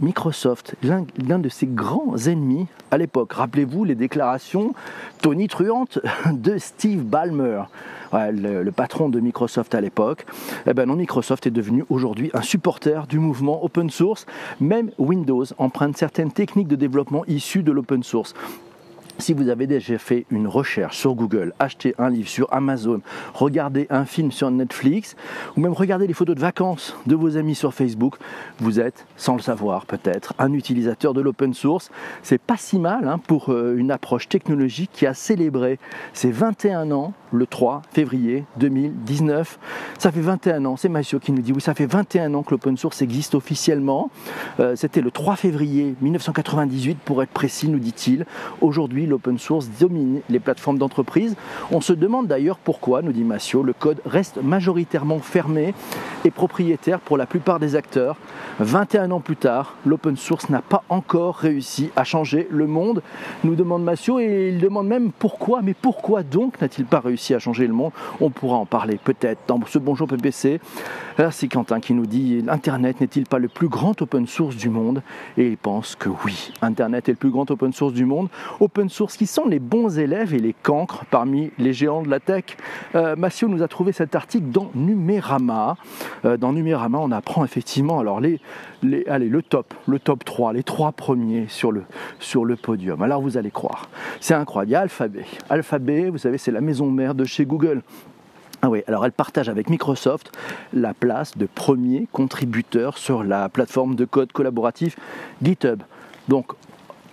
Microsoft. 0.00 0.76
l'un 0.82 1.38
de 1.38 1.48
ses 1.48 1.66
grands 1.66 2.16
ennemis 2.26 2.66
à 2.90 2.98
l'époque. 2.98 3.32
Rappelez-vous 3.32 3.84
les 3.84 3.94
déclarations 3.94 4.74
tonitruantes 5.20 5.98
de 6.32 6.58
Steve 6.58 7.02
Ballmer, 7.02 7.64
le, 8.12 8.70
patron 8.70 9.08
de 9.08 9.20
Microsoft 9.20 9.74
à 9.74 9.80
l'époque. 9.80 10.26
Eh 10.66 10.74
ben 10.74 10.86
non, 10.86 10.96
Microsoft 10.96 11.46
est 11.46 11.50
devenu 11.50 11.84
aujourd'hui 11.88 12.30
un 12.34 12.42
supporter 12.42 13.06
du 13.06 13.18
mouvement 13.18 13.64
open 13.64 13.90
source. 13.90 14.26
Même 14.60 14.90
Windows 14.98 15.44
emprunte 15.58 15.96
certaines 15.96 16.32
techniques 16.32 16.68
de 16.68 16.76
développement 16.76 17.24
issues 17.26 17.62
de 17.62 17.72
l'open 17.72 18.02
source. 18.02 18.34
Si 19.18 19.32
vous 19.32 19.48
avez 19.48 19.66
déjà 19.66 19.96
fait 19.96 20.26
une 20.30 20.48
recherche 20.48 20.98
sur 20.98 21.14
Google, 21.14 21.54
acheté 21.60 21.94
un 21.98 22.10
livre 22.10 22.28
sur 22.28 22.52
Amazon, 22.52 23.00
regardé 23.32 23.86
un 23.88 24.04
film 24.04 24.32
sur 24.32 24.50
Netflix, 24.50 25.14
ou 25.56 25.60
même 25.60 25.72
regardé 25.72 26.06
les 26.06 26.14
photos 26.14 26.34
de 26.34 26.40
vacances 26.40 26.96
de 27.06 27.14
vos 27.14 27.36
amis 27.36 27.54
sur 27.54 27.72
Facebook, 27.72 28.16
vous 28.58 28.80
êtes, 28.80 29.06
sans 29.16 29.36
le 29.36 29.40
savoir 29.40 29.86
peut-être, 29.86 30.34
un 30.38 30.52
utilisateur 30.52 31.14
de 31.14 31.20
l'open 31.20 31.54
source. 31.54 31.90
C'est 32.22 32.40
pas 32.40 32.56
si 32.56 32.78
mal 32.78 33.06
hein, 33.06 33.18
pour 33.18 33.50
euh, 33.50 33.76
une 33.76 33.92
approche 33.92 34.28
technologique 34.28 34.90
qui 34.92 35.06
a 35.06 35.14
célébré 35.14 35.78
ses 36.12 36.32
21 36.32 36.90
ans 36.90 37.12
le 37.32 37.46
3 37.46 37.82
février 37.92 38.44
2019. 38.58 39.58
Ça 39.98 40.10
fait 40.10 40.20
21 40.20 40.64
ans, 40.64 40.76
c'est 40.76 40.88
Mathieu 40.88 41.18
qui 41.18 41.32
nous 41.32 41.42
dit, 41.42 41.52
oui, 41.52 41.60
ça 41.60 41.74
fait 41.74 41.86
21 41.86 42.34
ans 42.34 42.42
que 42.42 42.50
l'open 42.50 42.76
source 42.76 43.00
existe 43.02 43.34
officiellement. 43.34 44.10
Euh, 44.60 44.76
c'était 44.76 45.00
le 45.00 45.10
3 45.10 45.36
février 45.36 45.94
1998 46.00 46.98
pour 47.04 47.22
être 47.22 47.30
précis, 47.30 47.68
nous 47.68 47.78
dit-il. 47.78 48.26
Aujourd'hui, 48.60 49.03
l'open 49.06 49.38
source 49.38 49.68
domine 49.80 50.20
les 50.28 50.40
plateformes 50.40 50.78
d'entreprise. 50.78 51.36
On 51.70 51.80
se 51.80 51.92
demande 51.92 52.26
d'ailleurs 52.26 52.58
pourquoi, 52.58 53.02
nous 53.02 53.12
dit 53.12 53.24
Massio, 53.24 53.62
le 53.62 53.72
code 53.72 54.00
reste 54.06 54.42
majoritairement 54.42 55.18
fermé 55.18 55.74
et 56.24 56.30
propriétaire 56.30 57.00
pour 57.00 57.16
la 57.16 57.26
plupart 57.26 57.58
des 57.60 57.76
acteurs. 57.76 58.16
21 58.60 59.10
ans 59.10 59.20
plus 59.20 59.36
tard, 59.36 59.74
l'open 59.84 60.16
source 60.16 60.48
n'a 60.48 60.62
pas 60.62 60.84
encore 60.88 61.36
réussi 61.36 61.90
à 61.96 62.04
changer 62.04 62.46
le 62.50 62.66
monde, 62.66 63.02
nous 63.42 63.54
demande 63.54 63.82
Massio, 63.82 64.20
et 64.20 64.50
il 64.52 64.60
demande 64.60 64.86
même 64.86 65.10
pourquoi, 65.10 65.60
mais 65.62 65.74
pourquoi 65.74 66.22
donc 66.22 66.60
n'a-t-il 66.60 66.86
pas 66.86 67.00
réussi 67.00 67.34
à 67.34 67.38
changer 67.38 67.66
le 67.66 67.72
monde? 67.72 67.92
On 68.20 68.30
pourra 68.30 68.56
en 68.56 68.66
parler 68.66 68.98
peut-être 69.02 69.40
dans 69.46 69.60
ce 69.66 69.78
Bonjour 69.78 70.06
PPC. 70.06 70.60
c'est 71.30 71.48
Quentin 71.48 71.80
qui 71.80 71.94
nous 71.94 72.06
dit 72.06 72.44
Internet 72.48 73.00
n'est-il 73.00 73.26
pas 73.26 73.38
le 73.38 73.48
plus 73.48 73.68
grand 73.68 74.00
open 74.00 74.26
source 74.26 74.56
du 74.56 74.68
monde? 74.68 75.02
Et 75.36 75.48
il 75.48 75.56
pense 75.56 75.96
que 75.96 76.08
oui, 76.24 76.52
Internet 76.62 77.08
est 77.08 77.12
le 77.12 77.18
plus 77.18 77.30
grand 77.30 77.50
open 77.50 77.72
source 77.72 77.92
du 77.92 78.04
monde. 78.04 78.28
Sources 78.94 79.16
qui 79.16 79.26
sont 79.26 79.46
les 79.46 79.58
bons 79.58 79.98
élèves 79.98 80.34
et 80.34 80.38
les 80.38 80.52
cancres 80.52 81.04
parmi 81.10 81.50
les 81.58 81.72
géants 81.72 82.02
de 82.02 82.08
la 82.08 82.20
tech. 82.20 82.44
Euh, 82.94 83.16
Massio 83.16 83.48
nous 83.48 83.62
a 83.62 83.68
trouvé 83.68 83.92
cet 83.92 84.14
article 84.14 84.46
dans 84.46 84.70
Numérama. 84.74 85.76
Euh, 86.24 86.36
dans 86.36 86.52
Numérama, 86.52 86.98
on 86.98 87.10
apprend 87.10 87.44
effectivement 87.44 87.98
alors 87.98 88.20
les, 88.20 88.40
allez, 89.08 89.28
le 89.28 89.42
top, 89.42 89.74
le 89.86 89.98
top 89.98 90.24
3, 90.24 90.52
les 90.52 90.62
trois 90.62 90.92
premiers 90.92 91.46
sur 91.48 91.72
le, 91.72 91.82
sur 92.20 92.44
le 92.44 92.54
podium. 92.54 93.02
Alors 93.02 93.20
vous 93.20 93.36
allez 93.36 93.50
croire, 93.50 93.88
c'est 94.20 94.34
incroyable. 94.34 94.70
Il 94.70 94.72
y 94.72 94.76
a 94.76 94.80
Alphabet. 94.80 95.24
Alphabet, 95.50 96.10
vous 96.10 96.18
savez, 96.18 96.38
c'est 96.38 96.52
la 96.52 96.60
maison 96.60 96.90
mère 96.90 97.14
de 97.14 97.24
chez 97.24 97.44
Google. 97.44 97.82
Ah 98.62 98.70
oui, 98.70 98.82
alors 98.86 99.04
elle 99.04 99.12
partage 99.12 99.48
avec 99.48 99.68
Microsoft 99.68 100.30
la 100.72 100.94
place 100.94 101.36
de 101.36 101.46
premier 101.46 102.06
contributeur 102.12 102.96
sur 102.96 103.24
la 103.24 103.48
plateforme 103.48 103.96
de 103.96 104.04
code 104.04 104.32
collaboratif 104.32 104.96
GitHub. 105.42 105.82
Donc 106.28 106.52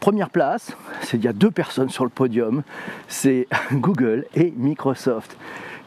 première 0.02 0.32
place, 0.32 0.76
il 1.14 1.24
y 1.24 1.28
a 1.28 1.34
deux 1.34 1.52
personnes 1.52 1.90
sur 1.90 2.04
le 2.04 2.10
podium, 2.10 2.64
c'est 3.08 3.48
Google 3.72 4.26
et 4.36 4.52
Microsoft 4.58 5.38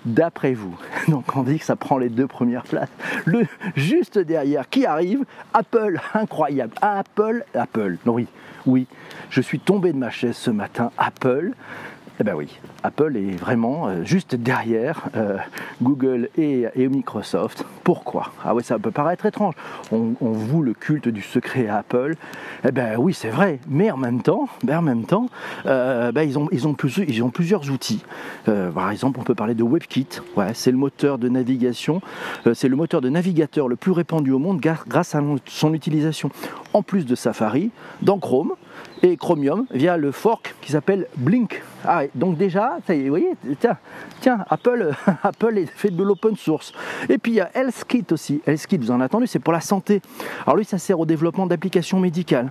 d'après 0.07 0.55
vous. 0.55 0.79
Donc 1.09 1.37
on 1.37 1.43
dit 1.43 1.59
que 1.59 1.65
ça 1.65 1.77
prend 1.77 1.99
les 1.99 2.09
deux 2.09 2.29
premières 2.29 2.63
places. 2.63 2.89
Le 3.27 3.47
juste 3.75 4.19
derrière 4.19 4.69
qui 4.71 4.87
arrive, 4.87 5.25
Apple, 5.53 6.01
incroyable. 6.15 6.75
Apple, 6.81 7.45
Apple. 7.55 7.99
Non 8.07 8.15
oui, 8.15 8.29
oui. 8.67 8.87
Je 9.31 9.41
suis 9.41 9.59
tombé 9.59 9.93
de 9.93 9.99
ma 9.99 10.11
chaise 10.11 10.37
ce 10.37 10.51
matin. 10.51 10.93
Apple. 10.97 11.53
Eh 12.21 12.23
bien 12.23 12.35
oui, 12.37 12.61
Apple 12.85 13.17
est 13.17 13.37
vraiment 13.37 13.89
euh, 13.89 14.05
juste 14.05 14.37
derrière 14.37 15.07
euh, 15.17 15.39
Google 15.83 16.29
et, 16.39 16.69
Microsoft. 16.77 17.67
Pourquoi? 17.85 18.33
Ah 18.43 18.55
oui, 18.55 18.65
ça 18.65 18.79
peut 18.79 18.91
paraître 18.91 19.27
étrange. 19.27 19.55
On, 19.93 20.15
voue 20.21 20.63
le 20.63 20.73
culte 20.73 21.09
du 21.09 21.21
secret 21.23 21.69
à 21.69 21.79
Apple. 21.79 22.17
Eh 22.67 22.73
bien 22.73 22.97
oui, 22.97 23.13
c'est 23.13 23.29
vrai. 23.29 23.61
Mais 23.69 23.91
en 23.91 23.99
même 23.99 24.23
temps, 24.23 24.49
ben, 24.63 24.83
euh, 25.67 26.13
ils, 26.17 26.67
ont, 26.67 27.31
plusieurs 27.31 27.71
outils. 27.71 28.03
par 28.47 28.91
exemple, 28.91 29.21
on 29.21 29.23
peut 29.23 29.35
parler 29.35 29.55
de 29.55 29.63
WebKit. 29.63 30.09
C'est 30.55 30.71
le 30.71 30.79
moteur 30.79 31.19
de 31.19 31.29
navigation. 31.29 32.01
c'est 32.55 32.69
le 32.69 32.77
moteur 32.77 33.03
de 33.03 33.11
navigateur 33.11 33.69
le 33.69 33.77
plus 33.77 33.93
répandu 33.93 34.33
au 34.33 34.39
monde 34.39 34.61
grâce 34.61 35.15
à 35.15 35.23
son 35.47 35.75
utilisation. 35.75 36.31
En 36.73 36.83
plus 36.83 37.05
de 37.05 37.15
Safari, 37.15 37.71
dans 38.03 38.19
Chrome, 38.19 38.55
et 39.05 39.19
Chromium 39.19 39.67
via 39.71 39.99
le 39.99 40.11
fork 40.13 40.55
qui 40.63 40.73
s'appelle 40.73 41.07
Blink. 41.17 41.63
Ah, 41.85 42.05
donc 42.15 42.39
déjà, 42.39 42.79
vous 42.89 43.09
voyez, 43.09 43.35
tiens, 43.61 43.77
tiens 44.23 44.45
Apple, 44.49 44.93
Apple 45.23 45.65
fait 45.77 45.91
de 45.91 46.03
l'open 46.03 46.37
source. 46.37 46.73
Et 47.11 47.19
puis 47.19 47.33
il 47.33 47.35
y 47.35 47.41
a 47.41 47.51
HealthKit 47.55 48.07
aussi. 48.13 48.41
HealthKit, 48.47 48.79
vous 48.79 48.91
en 48.91 49.01
avez 49.01 49.27
c'est 49.27 49.39
pour 49.39 49.53
la 49.53 49.61
santé. 49.61 50.01
Alors 50.47 50.57
lui, 50.57 50.65
ça 50.65 50.79
sert 50.79 50.99
au 50.99 51.05
développement 51.05 51.47
d'applications 51.47 52.01
médicales. 52.01 52.51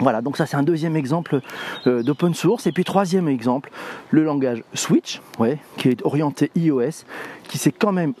Voilà, 0.00 0.20
donc 0.20 0.36
ça 0.36 0.46
c'est 0.46 0.56
un 0.56 0.62
deuxième 0.62 0.96
exemple 0.96 1.40
euh, 1.86 2.02
d'open 2.02 2.34
source. 2.34 2.66
Et 2.66 2.72
puis 2.72 2.84
troisième 2.84 3.28
exemple, 3.28 3.70
le 4.10 4.22
langage 4.22 4.62
Switch, 4.74 5.22
ouais, 5.38 5.58
qui 5.78 5.88
est 5.88 6.04
orienté 6.04 6.50
iOS, 6.56 7.04
qui 7.48 7.56
s'est 7.56 7.72
quand 7.72 7.92
même 7.92 8.12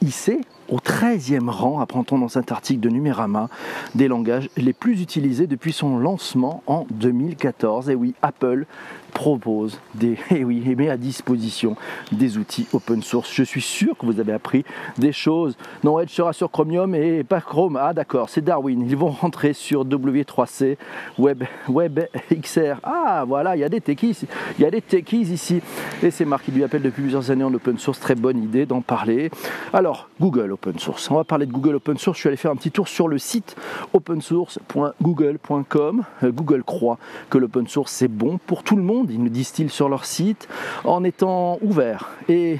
hissé 0.00 0.40
au 0.70 0.78
13e 0.78 1.48
rang, 1.48 1.80
apprend-on 1.80 2.18
dans 2.18 2.28
cet 2.28 2.52
article 2.52 2.80
de 2.80 2.88
Numérama, 2.88 3.48
des 3.94 4.08
langages 4.08 4.48
les 4.56 4.72
plus 4.72 5.02
utilisés 5.02 5.46
depuis 5.46 5.72
son 5.72 5.98
lancement 5.98 6.62
en 6.66 6.86
2014. 6.90 7.90
Et 7.90 7.94
oui, 7.94 8.14
Apple 8.22 8.66
propose 9.10 9.80
des, 9.94 10.16
et 10.30 10.44
oui, 10.44 10.62
et 10.66 10.74
met 10.74 10.88
à 10.88 10.96
disposition 10.96 11.76
des 12.12 12.38
outils 12.38 12.66
open 12.72 13.02
source. 13.02 13.32
Je 13.32 13.42
suis 13.42 13.60
sûr 13.60 13.96
que 13.96 14.06
vous 14.06 14.20
avez 14.20 14.32
appris 14.32 14.64
des 14.98 15.12
choses. 15.12 15.56
Non, 15.84 15.98
Edge 16.00 16.10
sera 16.10 16.32
sur 16.32 16.50
Chromium 16.50 16.94
et 16.94 17.24
pas 17.24 17.40
Chrome. 17.40 17.78
Ah 17.80 17.92
d'accord, 17.92 18.28
c'est 18.28 18.42
Darwin. 18.42 18.84
Ils 18.88 18.96
vont 18.96 19.10
rentrer 19.10 19.52
sur 19.52 19.84
W3C, 19.84 20.76
Web, 21.18 21.44
Web 21.68 22.00
XR. 22.32 22.76
Ah 22.82 23.24
voilà, 23.26 23.56
il 23.56 23.60
y 23.60 23.64
a 23.64 23.68
des 23.68 23.80
techies, 23.80 24.26
il 24.58 24.62
y 24.62 24.64
a 24.64 24.70
des 24.70 24.82
techies 24.82 25.22
ici. 25.22 25.60
Et 26.02 26.10
c'est 26.10 26.24
Marc 26.24 26.44
qui 26.44 26.52
lui 26.52 26.64
appelle 26.64 26.82
depuis 26.82 27.02
plusieurs 27.02 27.30
années 27.30 27.44
en 27.44 27.52
open 27.52 27.78
source. 27.78 28.00
Très 28.00 28.14
bonne 28.14 28.42
idée 28.42 28.66
d'en 28.66 28.80
parler. 28.80 29.30
Alors, 29.72 30.08
Google 30.20 30.52
open 30.52 30.78
source. 30.78 31.10
On 31.10 31.16
va 31.16 31.24
parler 31.24 31.46
de 31.46 31.52
Google 31.52 31.76
open 31.76 31.98
source. 31.98 32.18
Je 32.18 32.22
suis 32.22 32.28
allé 32.28 32.36
faire 32.36 32.50
un 32.50 32.56
petit 32.56 32.70
tour 32.70 32.88
sur 32.88 33.08
le 33.08 33.18
site 33.18 33.56
opensource.google.com. 33.92 36.04
Euh, 36.22 36.32
Google 36.32 36.62
croit 36.62 36.98
que 37.28 37.38
l'open 37.38 37.66
source 37.66 37.92
c'est 37.92 38.08
bon 38.08 38.38
pour 38.46 38.62
tout 38.62 38.76
le 38.76 38.82
monde 38.82 38.99
ils 39.08 39.22
nous 39.22 39.28
disent-ils 39.28 39.70
sur 39.70 39.88
leur 39.88 40.04
site, 40.04 40.48
en 40.84 41.04
étant 41.04 41.58
ouvert 41.62 42.10
et 42.28 42.58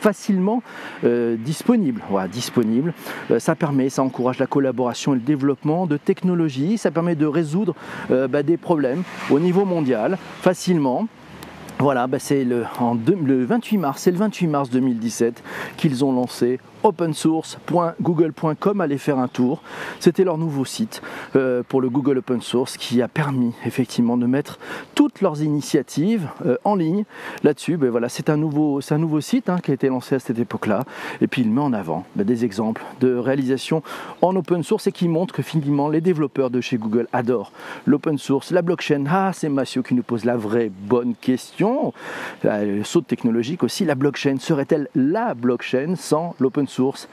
facilement 0.00 0.62
euh, 1.04 1.36
disponible. 1.36 2.00
Voilà, 2.10 2.28
disponible. 2.28 2.94
Euh, 3.30 3.38
ça 3.38 3.54
permet, 3.54 3.88
ça 3.88 4.02
encourage 4.02 4.38
la 4.38 4.46
collaboration 4.46 5.12
et 5.12 5.16
le 5.16 5.22
développement 5.22 5.86
de 5.86 5.96
technologies. 5.96 6.78
Ça 6.78 6.90
permet 6.90 7.14
de 7.14 7.26
résoudre 7.26 7.74
euh, 8.10 8.28
bah, 8.28 8.42
des 8.42 8.56
problèmes 8.56 9.02
au 9.30 9.40
niveau 9.40 9.64
mondial 9.64 10.18
facilement. 10.40 11.08
Voilà, 11.78 12.06
bah, 12.06 12.18
c'est 12.18 12.44
le 12.44 12.64
28 13.44 13.78
mars, 13.78 14.02
c'est 14.02 14.12
le 14.12 14.18
28 14.18 14.46
mars 14.46 14.70
2017 14.70 15.42
qu'ils 15.76 16.04
ont 16.04 16.12
lancé 16.12 16.60
opensource.google.com, 16.84 18.80
allez 18.80 18.98
faire 18.98 19.18
un 19.18 19.26
tour. 19.26 19.62
C'était 20.00 20.22
leur 20.22 20.36
nouveau 20.38 20.66
site 20.66 21.02
euh, 21.34 21.62
pour 21.66 21.80
le 21.80 21.88
Google 21.88 22.18
Open 22.18 22.42
Source 22.42 22.76
qui 22.76 23.00
a 23.00 23.08
permis 23.08 23.54
effectivement 23.64 24.18
de 24.18 24.26
mettre 24.26 24.58
toutes 24.94 25.22
leurs 25.22 25.42
initiatives 25.42 26.28
euh, 26.44 26.56
en 26.62 26.76
ligne 26.76 27.04
là-dessus. 27.42 27.78
Ben 27.78 27.88
voilà, 27.90 28.10
c'est 28.10 28.28
un 28.28 28.36
nouveau, 28.36 28.80
un 28.90 28.98
nouveau 28.98 29.22
site 29.22 29.48
hein, 29.48 29.56
qui 29.62 29.70
a 29.70 29.74
été 29.74 29.88
lancé 29.88 30.14
à 30.14 30.18
cette 30.18 30.38
époque-là. 30.38 30.84
Et 31.22 31.26
puis 31.26 31.40
il 31.40 31.50
met 31.50 31.62
en 31.62 31.72
avant 31.72 32.04
ben, 32.16 32.24
des 32.24 32.44
exemples 32.44 32.84
de 33.00 33.14
réalisation 33.14 33.82
en 34.20 34.36
open 34.36 34.62
source 34.62 34.86
et 34.86 34.92
qui 34.92 35.08
montre 35.08 35.34
que 35.34 35.42
finalement 35.42 35.88
les 35.88 36.02
développeurs 36.02 36.50
de 36.50 36.60
chez 36.60 36.76
Google 36.76 37.08
adorent 37.14 37.50
l'open 37.86 38.18
source, 38.18 38.50
la 38.50 38.60
blockchain. 38.60 39.04
Ah, 39.08 39.30
c'est 39.32 39.48
Massio 39.48 39.82
qui 39.82 39.94
nous 39.94 40.02
pose 40.02 40.26
la 40.26 40.36
vraie 40.36 40.70
bonne 40.70 41.14
question. 41.14 41.94
Euh, 42.44 42.78
le 42.78 42.84
saut 42.84 43.00
technologique 43.00 43.62
aussi. 43.62 43.86
La 43.86 43.94
blockchain 43.94 44.36
serait-elle 44.38 44.88
la 44.94 45.32
blockchain 45.32 45.94
sans 45.96 46.34
l'open 46.38 46.66
source 46.66 46.73
source 46.74 47.08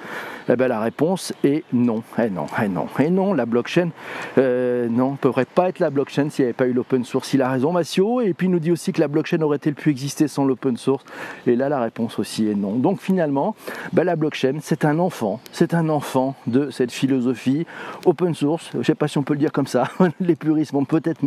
eh 0.50 0.56
ben, 0.56 0.68
La 0.68 0.80
réponse 0.80 1.34
est 1.44 1.63
non. 1.72 2.03
Et 2.18 2.24
eh 2.25 2.30
non, 2.30 2.46
et 2.46 2.65
eh 2.65 2.70
non, 2.70 2.88
et 3.00 3.10
non, 3.10 3.34
la 3.34 3.46
blockchain, 3.46 3.89
euh, 4.38 4.88
non, 4.89 5.12
ne 5.12 5.18
pourrait 5.18 5.46
pas 5.46 5.70
être 5.70 5.80
la 5.80 5.89
blockchain 5.89 6.30
s'il 6.30 6.44
n'y 6.44 6.48
avait 6.48 6.53
pas 6.53 6.68
eu 6.68 6.74
l'open 6.74 7.03
source. 7.03 7.34
Il 7.34 7.41
a 7.41 7.50
raison, 7.50 7.72
Massio. 7.72 8.22
Et 8.22 8.34
puis 8.34 8.48
il 8.48 8.51
nous 8.51 8.60
dit 8.60 8.72
aussi 8.72 8.91
que 8.91 9.00
la 9.00 9.08
blockchain 9.08 9.41
aurait-elle 9.41 9.75
pu 9.75 9.89
exister 9.89 10.27
sans 10.27 10.46
l'open 10.46 10.77
source? 10.77 11.03
Et 11.48 11.56
là, 11.56 11.70
la 11.70 11.80
réponse 11.80 12.20
aussi 12.20 12.48
est 12.48 12.56
non. 12.56 12.74
Donc 12.74 13.00
finalement, 13.00 13.56
ben, 13.94 14.03
la 14.03 14.15
blockchain, 14.15 14.58
c'est 14.62 14.86
un 14.86 15.00
enfant. 15.00 15.39
C'est 15.51 15.74
un 15.74 15.89
enfant 15.89 16.36
de 16.48 16.70
cette 16.72 16.91
philosophie 16.91 17.65
open 18.06 18.34
source. 18.34 18.70
Je 18.74 18.80
ne 18.80 18.84
sais 18.84 18.96
pas 18.96 19.08
si 19.08 19.18
on 19.18 19.24
peut 19.24 19.34
le 19.34 19.39
dire 19.39 19.51
comme 19.51 19.68
ça. 19.68 19.89
Les 20.20 20.36
puristes 20.36 20.74
vont 20.74 20.86
peut-être 20.86 21.22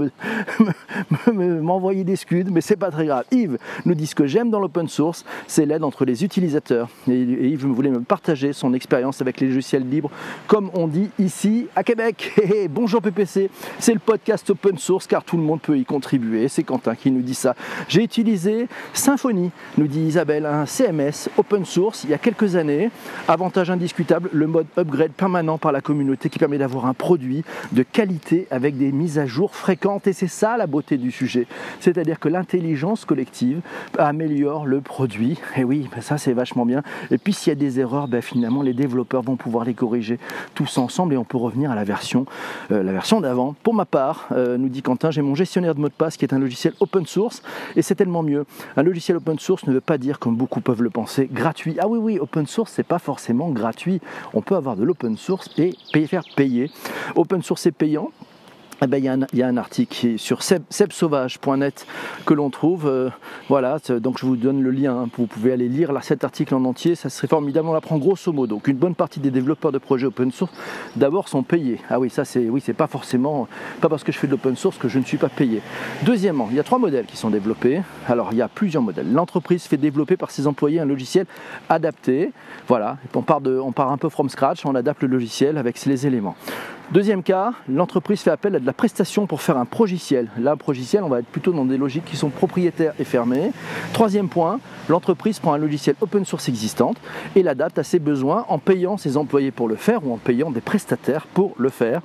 m'envoyer 1.33 2.05
des 2.05 2.17
scuds, 2.17 2.50
mais 2.50 2.61
c'est 2.61 2.76
pas 2.76 2.91
très 2.91 3.07
grave. 3.07 3.25
Yves 3.31 3.59
nous 3.85 3.95
dit 3.95 4.07
ce 4.07 4.14
que 4.14 4.26
j'aime 4.26 4.50
dans 4.50 4.61
l'open 4.61 4.88
source, 4.88 5.25
c'est 5.47 5.67
l'aide 5.67 5.85
entre 5.85 6.05
les 6.05 6.25
utilisateurs. 6.25 6.88
Et 7.09 7.21
Yves 7.21 7.67
voulait 7.67 7.91
me 7.91 8.00
partager 8.00 8.24
son 8.52 8.73
expérience 8.73 9.21
avec 9.21 9.40
les 9.40 9.49
logiciels 9.49 9.88
libres, 9.88 10.11
comme 10.47 10.71
on 10.75 10.87
dit 10.87 11.11
ici 11.19 11.66
à 11.76 11.83
Québec. 11.83 12.33
bonjour 12.71 13.02
PPC, 13.02 13.50
c'est 13.78 13.93
le 13.93 13.99
podcast 13.99 14.49
open 14.49 14.78
source 14.78 15.07
car 15.07 15.23
tout 15.23 15.37
le 15.37 15.43
monde 15.43 15.61
peut 15.61 15.76
y 15.76 15.85
contribuer. 15.85 16.49
C'est 16.49 16.62
Quentin 16.62 16.95
qui 16.95 17.11
nous 17.11 17.21
dit 17.21 17.35
ça. 17.35 17.54
J'ai 17.88 18.02
utilisé 18.02 18.66
Symfony, 18.95 19.50
nous 19.76 19.87
dit 19.87 20.00
Isabelle, 20.00 20.47
un 20.47 20.64
CMS 20.64 21.28
open 21.37 21.64
source 21.66 22.04
il 22.04 22.11
y 22.11 22.14
a 22.14 22.19
quelques 22.19 22.57
années. 22.57 22.90
Avantage 23.28 23.71
indiscutable, 23.71 24.31
le 24.33 24.47
mode 24.47 24.66
upgrade 24.78 25.12
permanent 25.12 25.59
par 25.59 25.73
la 25.73 25.83
communauté 25.83 26.31
qui 26.31 26.38
permet 26.38 26.59
d'avoir 26.59 26.87
un 26.87 26.95
produit 26.95 27.45
de 27.73 27.83
qualité 27.83 28.47
avec 28.50 28.78
des 28.78 28.90
mises 28.90 29.19
à 29.19 29.26
jour 29.26 29.54
fréquentes. 29.54 30.07
Et 30.07 30.12
c'est 30.14 30.28
ça 30.28 30.57
la 30.57 30.66
beauté 30.66 30.97
du 30.97 31.11
sujet. 31.11 31.47
C'est-à-dire 31.81 32.19
que 32.19 32.28
l'intelligence 32.28 33.04
collective 33.04 33.61
améliore 33.99 34.66
le 34.66 34.81
produit. 34.81 35.38
Et 35.57 35.64
oui, 35.64 35.88
ben 35.95 36.00
ça 36.00 36.16
c'est 36.16 36.33
vachement 36.33 36.64
bien. 36.64 36.83
Et 37.11 37.19
puis 37.19 37.33
s'il 37.33 37.50
y 37.50 37.52
a 37.52 37.59
des 37.59 37.81
erreurs, 37.81 38.09
ben, 38.14 38.23
finalement 38.23 38.62
les 38.62 38.75
développeurs 38.75 39.23
vont 39.23 39.35
pouvoir 39.35 39.64
les 39.64 39.75
corriger 39.75 40.21
tous 40.54 40.78
ensemble 40.78 41.14
et 41.14 41.16
on 41.16 41.25
peut 41.25 41.37
revenir 41.37 41.73
à 41.73 41.75
la 41.75 41.83
version, 41.83 42.26
euh, 42.71 42.85
la 42.85 42.92
version 42.92 43.21
d'avant. 43.21 43.56
Pour 43.64 43.75
ma 43.75 43.87
part, 43.87 44.28
euh, 44.30 44.56
nous 44.56 44.68
dit 44.68 44.83
Quentin, 44.83 45.11
j'ai 45.11 45.21
mon 45.21 45.35
gestionnaire 45.35 45.75
de 45.75 45.80
mot 45.80 45.88
de 45.88 45.92
passe 45.92 46.16
qui 46.16 46.25
est 46.25 46.33
un 46.33 46.38
logiciel 46.38 46.75
open 46.78 47.06
source 47.06 47.42
et 47.75 47.83
c'est 47.83 47.97
tellement 47.97 48.23
mieux. 48.23 48.47
Un 48.76 48.85
logiciel 48.85 49.16
open 49.16 49.40
source 49.40 49.66
ne 49.66 49.73
veut 49.73 49.80
pas 49.80 49.99
dire, 49.99 50.21
comme 50.21 50.37
beaucoup 50.37 50.61
peuvent 50.61 50.83
le 50.83 50.90
penser, 50.90 51.28
gratuit. 51.30 51.76
Ah 51.80 51.88
oui, 51.88 51.99
oui, 51.99 52.18
open 52.21 52.47
source, 52.47 52.71
c'est 52.71 52.87
pas 52.87 53.00
forcément 53.00 53.50
gratuit. 53.50 54.00
On 54.33 54.42
peut 54.42 54.54
avoir 54.54 54.76
de 54.76 54.85
l'open 54.85 55.16
source 55.16 55.50
et 55.59 55.75
faire 56.06 56.23
payer. 56.37 56.71
Open 57.16 57.42
source 57.42 57.66
est 57.66 57.73
payant, 57.73 58.11
eh 58.83 58.87
ben, 58.87 58.99
il, 58.99 59.38
y 59.38 59.43
a 59.43 59.47
un, 59.47 59.57
article 59.57 59.95
qui 59.95 60.09
est 60.09 60.19
sur 60.19 60.43
sebsauvage.net 60.43 61.87
que 62.26 62.35
l'on 62.35 62.50
trouve. 62.50 62.87
Euh, 62.87 63.09
voilà, 63.49 63.78
donc 63.88 64.19
je 64.19 64.26
vous 64.26 64.37
donne 64.37 64.62
le 64.62 64.71
lien. 64.71 64.95
Hein, 64.95 65.09
vous 65.16 65.26
pouvez 65.26 65.52
aller 65.52 65.69
lire 65.69 65.93
cet 66.02 66.25
article 66.25 66.54
en 66.54 66.64
entier. 66.64 66.95
Ça 66.95 67.09
serait 67.09 67.28
formidable. 67.28 67.69
On 67.69 67.73
l'apprend 67.73 67.99
grosso 67.99 68.33
modo. 68.33 68.54
Donc 68.57 68.69
une 68.69 68.76
bonne 68.76 68.95
partie 68.95 69.21
des 69.21 69.31
développeurs 69.31 69.73
de 69.73 69.78
projets 69.78 70.07
open 70.07 70.33
source 70.33 70.52
d'abord 70.97 71.28
sont 71.28 71.43
payés. 71.43 71.81
Ah 71.88 71.99
oui, 71.99 72.11
ça 72.11 72.25
c'est 72.25 72.49
oui, 72.49 72.61
pas 72.76 72.87
forcément 72.87 73.49
pas 73.81 73.88
parce 73.88 74.04
que 74.04 74.12
je 74.12 74.19
fais 74.19 74.26
de 74.26 74.33
l'open 74.33 74.57
source 74.57 74.76
que 74.76 74.88
je 74.88 74.99
ne 74.99 75.04
suis 75.04 75.19
pas 75.19 75.28
payé. 75.28 75.62
Deuxièmement, 76.02 76.49
il 76.50 76.57
y 76.57 76.61
a 76.61 76.64
trois 76.64 76.78
modèles 76.78 77.07
qui 77.07 77.16
sont 77.16 77.31
développés. 77.31 77.83
Alors 78.09 78.28
il 78.33 78.38
y 78.38 78.43
a 78.43 78.49
plusieurs 78.49 78.83
modèles. 78.83 79.12
L'entreprise 79.12 79.64
fait 79.64 79.76
développer 79.76 80.16
par 80.16 80.31
ses 80.31 80.47
employés 80.47 80.81
un 80.81 80.85
logiciel 80.85 81.26
adapté. 81.69 82.33
Voilà, 82.69 82.99
on 83.14 83.23
part 83.23 83.40
de, 83.40 83.59
on 83.59 83.73
part 83.73 83.93
un 83.93 83.99
peu 83.99 84.09
from 84.09 84.28
scratch. 84.28 84.66
On 84.66 84.75
adapte 84.75 85.02
le 85.02 85.09
logiciel 85.09 85.59
avec 85.59 85.83
les 85.85 86.07
éléments. 86.07 86.37
Deuxième 86.93 87.23
cas, 87.23 87.55
l'entreprise 87.67 88.21
fait 88.21 88.31
appel 88.31 88.55
à 88.57 88.61
de 88.61 88.67
la 88.67 88.75
prestation 88.75 89.26
pour 89.26 89.41
faire 89.41 89.57
un 89.57 89.64
progiciel. 89.64 90.29
Là, 90.38 90.55
progiciel, 90.55 91.03
on 91.03 91.09
va 91.09 91.21
être 91.21 91.26
plutôt 91.26 91.53
dans 91.53 91.64
des 91.64 91.79
logiques 91.79 92.05
qui 92.05 92.17
sont 92.17 92.29
propriétaires 92.29 92.93
et 92.99 93.05
fermées. 93.05 93.53
Troisième 93.95 94.29
point, 94.29 94.61
l'entreprise 94.91 95.38
prend 95.38 95.55
un 95.55 95.59
logiciel 95.59 95.97
open 96.03 96.26
source 96.26 96.49
existant 96.50 96.93
et 97.37 97.43
l'adapte 97.43 97.79
à 97.79 97.85
ses 97.85 97.99
besoins 97.99 98.45
en 98.49 98.59
payant 98.59 98.99
ses 98.99 99.17
employés 99.17 99.50
pour 99.50 99.67
le 99.67 99.76
faire 99.76 100.07
ou 100.07 100.12
en 100.12 100.19
payant 100.19 100.50
des 100.50 100.61
prestataires 100.61 101.26
pour 101.26 101.55
le 101.57 101.71
faire. 101.71 102.03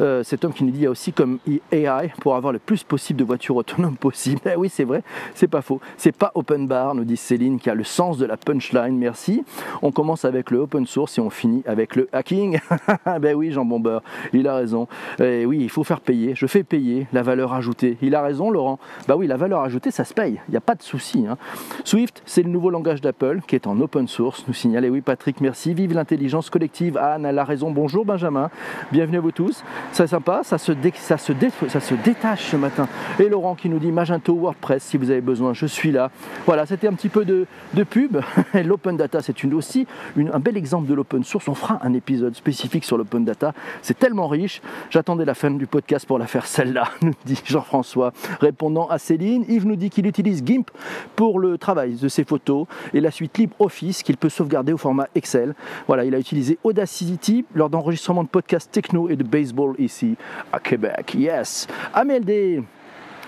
Euh, 0.00 0.22
cet 0.22 0.44
homme 0.44 0.52
qui 0.52 0.62
nous 0.62 0.70
dit 0.70 0.78
il 0.78 0.84
y 0.84 0.86
a 0.86 0.90
aussi 0.90 1.12
comme 1.12 1.40
AI 1.72 2.12
pour 2.20 2.36
avoir 2.36 2.52
le 2.52 2.60
plus 2.60 2.84
possible 2.84 3.18
de 3.18 3.24
voitures 3.24 3.56
autonomes 3.56 3.96
possible. 4.00 4.40
Eh 4.46 4.56
oui, 4.56 4.68
c'est 4.68 4.84
vrai, 4.84 5.02
c'est 5.34 5.48
pas 5.48 5.60
faux. 5.60 5.80
C'est 5.96 6.16
pas 6.16 6.30
open 6.36 6.68
bar, 6.68 6.94
nous 6.94 7.04
dit 7.04 7.16
Céline, 7.16 7.58
qui 7.58 7.68
a 7.68 7.74
le 7.74 7.84
sens 7.84 8.16
de 8.16 8.26
la 8.26 8.36
punchline. 8.36 8.96
Merci. 8.96 9.44
On 9.82 9.90
commence 9.90 10.24
avec 10.24 10.52
le 10.52 10.58
open 10.58 10.86
source 10.86 11.18
et 11.18 11.20
on 11.20 11.30
finit 11.30 11.64
avec 11.66 11.96
le 11.96 12.08
hacking. 12.12 12.60
ben 13.20 13.34
oui, 13.34 13.50
Jean 13.50 13.64
Bomber. 13.64 13.98
Il 14.32 14.48
a 14.48 14.56
raison. 14.56 14.88
Oui, 15.18 15.58
il 15.60 15.70
faut 15.70 15.84
faire 15.84 16.00
payer. 16.00 16.34
Je 16.34 16.46
fais 16.46 16.62
payer 16.62 17.06
la 17.12 17.22
valeur 17.22 17.52
ajoutée. 17.52 17.98
Il 18.02 18.14
a 18.14 18.22
raison, 18.22 18.50
Laurent. 18.50 18.78
Bah 19.08 19.16
oui, 19.16 19.26
la 19.26 19.36
valeur 19.36 19.60
ajoutée, 19.60 19.90
ça 19.90 20.04
se 20.04 20.14
paye. 20.14 20.40
Il 20.48 20.52
n'y 20.52 20.56
a 20.56 20.60
pas 20.60 20.74
de 20.74 20.82
souci. 20.82 21.26
Hein. 21.26 21.36
Swift, 21.84 22.22
c'est 22.26 22.42
le 22.42 22.50
nouveau 22.50 22.70
langage 22.70 23.00
d'Apple 23.00 23.40
qui 23.46 23.54
est 23.54 23.66
en 23.66 23.80
open 23.80 24.08
source. 24.08 24.44
Nous 24.48 24.54
signalait, 24.54 24.88
oui, 24.88 25.00
Patrick, 25.00 25.40
merci. 25.40 25.74
Vive 25.74 25.94
l'intelligence 25.94 26.50
collective. 26.50 26.96
Anne, 26.96 27.26
elle 27.26 27.38
a 27.38 27.44
raison. 27.44 27.70
Bonjour, 27.70 28.04
Benjamin. 28.04 28.50
Bienvenue 28.92 29.18
à 29.18 29.20
vous 29.20 29.32
tous. 29.32 29.64
C'est 29.92 30.06
sympa. 30.06 30.42
Ça 30.44 30.58
se, 30.58 30.72
détache 30.72 32.42
ce 32.42 32.56
matin. 32.56 32.88
Et 33.18 33.28
Laurent 33.28 33.54
qui 33.54 33.68
nous 33.68 33.78
dit 33.78 33.92
Magento 33.92 34.34
WordPress, 34.34 34.82
si 34.82 34.96
vous 34.96 35.10
avez 35.10 35.20
besoin, 35.20 35.52
je 35.52 35.66
suis 35.66 35.92
là. 35.92 36.10
Voilà, 36.46 36.66
c'était 36.66 36.88
un 36.88 36.94
petit 36.94 37.08
peu 37.08 37.24
de, 37.24 37.46
pub. 37.84 38.18
L'open 38.54 38.96
data, 38.96 39.20
c'est 39.22 39.42
une 39.42 39.54
aussi 39.54 39.86
un 40.32 40.38
bel 40.38 40.56
exemple 40.56 40.88
de 40.88 40.94
l'open 40.94 41.24
source. 41.24 41.48
On 41.48 41.54
fera 41.54 41.78
un 41.82 41.92
épisode 41.92 42.34
spécifique 42.34 42.84
sur 42.84 42.96
l'open 42.96 43.24
data. 43.24 43.52
C'est 43.82 43.98
riche. 44.18 44.60
J'attendais 44.90 45.24
la 45.24 45.34
fin 45.34 45.50
du 45.50 45.66
podcast 45.66 46.06
pour 46.06 46.18
la 46.18 46.26
faire 46.26 46.46
celle-là, 46.46 46.88
nous 47.02 47.12
dit 47.24 47.40
Jean-François. 47.44 48.12
Répondant 48.40 48.88
à 48.88 48.98
Céline, 48.98 49.44
Yves 49.48 49.66
nous 49.66 49.76
dit 49.76 49.90
qu'il 49.90 50.06
utilise 50.06 50.42
GIMP 50.44 50.70
pour 51.16 51.38
le 51.38 51.58
travail 51.58 51.94
de 51.94 52.08
ses 52.08 52.24
photos 52.24 52.66
et 52.92 53.00
la 53.00 53.10
suite 53.10 53.38
LibreOffice 53.38 54.02
qu'il 54.02 54.16
peut 54.16 54.28
sauvegarder 54.28 54.72
au 54.72 54.78
format 54.78 55.06
Excel. 55.14 55.54
Voilà, 55.86 56.04
il 56.04 56.14
a 56.14 56.18
utilisé 56.18 56.58
Audacity 56.64 57.44
lors 57.54 57.70
d'enregistrement 57.70 58.24
de 58.24 58.28
podcasts 58.28 58.70
techno 58.72 59.08
et 59.08 59.16
de 59.16 59.24
baseball 59.24 59.74
ici 59.78 60.16
à 60.52 60.58
Québec. 60.58 61.14
Yes. 61.14 61.66
AMLD, 61.94 62.62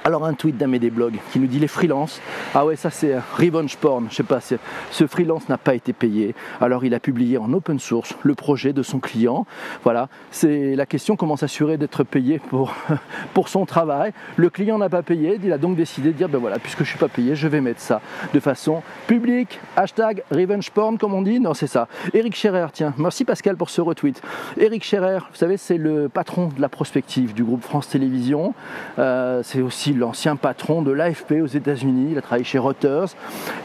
alors 0.04 0.24
un 0.24 0.34
tweet 0.34 0.56
d'un 0.56 0.68
des 0.68 0.90
blogs 0.90 1.18
qui 1.32 1.38
nous 1.38 1.46
dit 1.46 1.58
les 1.58 1.68
freelances. 1.68 2.20
Ah 2.54 2.64
ouais, 2.64 2.76
ça 2.76 2.90
c'est 2.90 3.16
revenge 3.36 3.76
porn. 3.76 4.06
Je 4.10 4.16
sais 4.16 4.22
pas, 4.22 4.40
ce 4.40 5.06
freelance 5.06 5.48
n'a 5.48 5.58
pas 5.58 5.74
été 5.74 5.92
payé. 5.92 6.34
Alors 6.60 6.84
il 6.84 6.94
a 6.94 7.00
publié 7.00 7.38
en 7.38 7.52
open 7.52 7.78
source 7.78 8.14
le 8.22 8.34
projet 8.34 8.72
de 8.72 8.82
son 8.82 8.98
client. 8.98 9.46
Voilà, 9.84 10.08
c'est 10.30 10.74
la 10.74 10.86
question 10.86 11.14
comment 11.16 11.36
s'assurer 11.36 11.76
d'être 11.76 12.04
payé 12.04 12.38
pour, 12.38 12.74
pour 13.34 13.48
son 13.48 13.66
travail. 13.66 14.12
Le 14.36 14.50
client 14.50 14.78
n'a 14.78 14.88
pas 14.88 15.02
payé, 15.02 15.38
il 15.42 15.52
a 15.52 15.58
donc 15.58 15.76
décidé 15.76 16.08
de 16.08 16.16
dire 16.16 16.28
ben 16.28 16.38
voilà, 16.38 16.58
puisque 16.58 16.84
je 16.84 16.88
suis 16.88 16.98
pas 16.98 17.08
payé, 17.08 17.36
je 17.36 17.46
vais 17.46 17.60
mettre 17.60 17.80
ça 17.80 18.00
de 18.32 18.40
façon 18.40 18.82
publique. 19.06 19.60
Hashtag 19.76 20.24
revenge 20.30 20.70
porn 20.70 20.98
comme 20.98 21.14
on 21.14 21.22
dit. 21.22 21.38
Non, 21.38 21.54
c'est 21.54 21.66
ça. 21.66 21.86
Eric 22.14 22.34
Scherer, 22.34 22.66
tiens, 22.72 22.94
merci 22.98 23.24
Pascal 23.24 23.56
pour 23.56 23.70
ce 23.70 23.80
retweet. 23.80 24.20
Eric 24.56 24.84
Scherer, 24.84 25.18
vous 25.30 25.36
savez, 25.36 25.56
c'est 25.56 25.78
le 25.78 26.08
patron 26.08 26.48
de 26.48 26.60
la 26.60 26.68
prospective 26.68 27.34
du 27.34 27.44
groupe 27.44 27.62
France 27.62 27.88
Télévisions. 27.88 28.54
Euh, 28.98 29.42
c'est 29.44 29.60
aussi 29.60 29.91
l'ancien 29.98 30.36
patron 30.36 30.82
de 30.82 30.90
l'AFP 30.90 31.42
aux 31.42 31.46
États-Unis. 31.46 32.08
Il 32.12 32.18
a 32.18 32.22
travaillé 32.22 32.44
chez 32.44 32.58
Reuters. 32.58 33.08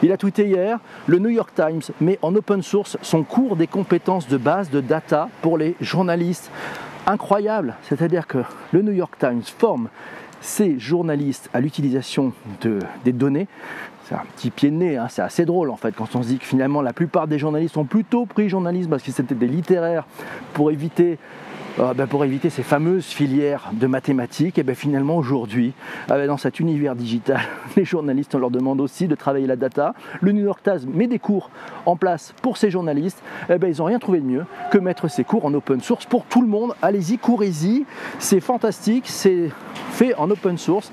Il 0.02 0.12
a 0.12 0.16
tweeté 0.16 0.46
hier 0.46 0.78
le 1.06 1.18
New 1.18 1.30
York 1.30 1.50
Times 1.54 1.82
met 2.00 2.18
en 2.22 2.34
open 2.34 2.62
source 2.62 2.96
son 3.02 3.22
cours 3.22 3.56
des 3.56 3.66
compétences 3.66 4.28
de 4.28 4.36
base 4.36 4.70
de 4.70 4.80
data 4.80 5.28
pour 5.42 5.58
les 5.58 5.74
journalistes. 5.80 6.50
Incroyable, 7.06 7.74
c'est-à-dire 7.82 8.26
que 8.26 8.38
le 8.72 8.82
New 8.82 8.92
York 8.92 9.14
Times 9.18 9.42
forme 9.42 9.88
ses 10.40 10.78
journalistes 10.78 11.48
à 11.52 11.60
l'utilisation 11.60 12.32
de, 12.60 12.78
des 13.04 13.12
données. 13.12 13.48
C'est 14.04 14.14
un 14.14 14.24
petit 14.36 14.50
pied 14.50 14.70
de 14.70 14.76
nez, 14.76 14.96
hein. 14.96 15.06
c'est 15.10 15.20
assez 15.22 15.44
drôle 15.44 15.70
en 15.70 15.76
fait 15.76 15.94
quand 15.94 16.16
on 16.16 16.22
se 16.22 16.28
dit 16.28 16.38
que 16.38 16.46
finalement 16.46 16.80
la 16.80 16.94
plupart 16.94 17.28
des 17.28 17.38
journalistes 17.38 17.76
ont 17.76 17.84
plutôt 17.84 18.24
pris 18.24 18.48
journalisme 18.48 18.88
parce 18.88 19.02
que 19.02 19.12
c'était 19.12 19.34
des 19.34 19.46
littéraires 19.46 20.06
pour 20.54 20.70
éviter 20.70 21.18
euh, 21.78 21.94
ben, 21.94 22.06
pour 22.06 22.24
éviter 22.24 22.50
ces 22.50 22.62
fameuses 22.62 23.06
filières 23.06 23.70
de 23.72 23.86
mathématiques, 23.86 24.58
et 24.58 24.62
ben 24.62 24.74
finalement 24.74 25.16
aujourd'hui, 25.16 25.72
ah 26.08 26.14
ben, 26.14 26.26
dans 26.26 26.36
cet 26.36 26.60
univers 26.60 26.94
digital, 26.94 27.40
les 27.76 27.84
journalistes, 27.84 28.34
on 28.34 28.38
leur 28.38 28.50
demande 28.50 28.80
aussi 28.80 29.08
de 29.08 29.14
travailler 29.14 29.46
la 29.46 29.56
data. 29.56 29.94
Le 30.20 30.32
New 30.32 30.44
York 30.44 30.60
Times 30.62 30.90
met 30.92 31.06
des 31.06 31.18
cours 31.18 31.50
en 31.86 31.96
place 31.96 32.34
pour 32.42 32.56
ces 32.56 32.70
journalistes. 32.70 33.22
Ben, 33.48 33.64
ils 33.64 33.78
n'ont 33.78 33.84
rien 33.84 33.98
trouvé 33.98 34.20
de 34.20 34.26
mieux 34.26 34.44
que 34.70 34.78
mettre 34.78 35.08
ces 35.08 35.24
cours 35.24 35.44
en 35.44 35.54
open 35.54 35.80
source 35.80 36.06
pour 36.06 36.24
tout 36.24 36.42
le 36.42 36.48
monde. 36.48 36.74
Allez-y, 36.82 37.18
courez-y. 37.18 37.84
C'est 38.18 38.40
fantastique, 38.40 39.04
c'est 39.06 39.50
fait 39.90 40.14
en 40.14 40.30
open 40.30 40.58
source. 40.58 40.92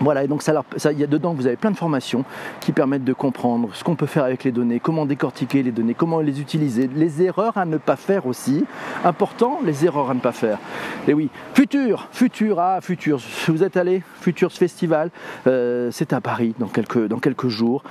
Voilà, 0.00 0.24
et 0.24 0.28
donc 0.28 0.42
ça, 0.42 0.64
ça, 0.76 0.92
y 0.92 1.04
a 1.04 1.06
dedans, 1.06 1.34
vous 1.34 1.46
avez 1.46 1.56
plein 1.56 1.70
de 1.70 1.76
formations 1.76 2.24
qui 2.60 2.72
permettent 2.72 3.04
de 3.04 3.12
comprendre 3.12 3.68
ce 3.74 3.84
qu'on 3.84 3.96
peut 3.96 4.06
faire 4.06 4.24
avec 4.24 4.44
les 4.44 4.52
données, 4.52 4.80
comment 4.80 5.04
décortiquer 5.04 5.62
les 5.62 5.72
données, 5.72 5.92
comment 5.92 6.20
les 6.20 6.40
utiliser, 6.40 6.88
les 6.94 7.22
erreurs 7.22 7.58
à 7.58 7.66
ne 7.66 7.76
pas 7.76 7.96
faire 7.96 8.26
aussi. 8.26 8.64
Important, 9.04 9.60
les 9.64 9.84
erreurs 9.84 10.10
à 10.10 10.14
ne 10.14 10.20
pas 10.20 10.32
faire. 10.32 10.58
Et 11.06 11.12
oui, 11.12 11.28
Futur, 11.54 12.08
Futur, 12.12 12.58
ah, 12.58 12.80
Futur, 12.80 13.20
vous 13.48 13.62
êtes 13.62 13.76
allé, 13.76 14.02
Futures 14.20 14.52
Festival, 14.52 15.10
euh, 15.46 15.90
c'est 15.90 16.14
à 16.14 16.20
Paris 16.20 16.54
dans 16.58 16.68
quelques, 16.68 17.06
dans 17.06 17.18
quelques 17.18 17.48
jours. 17.48 17.82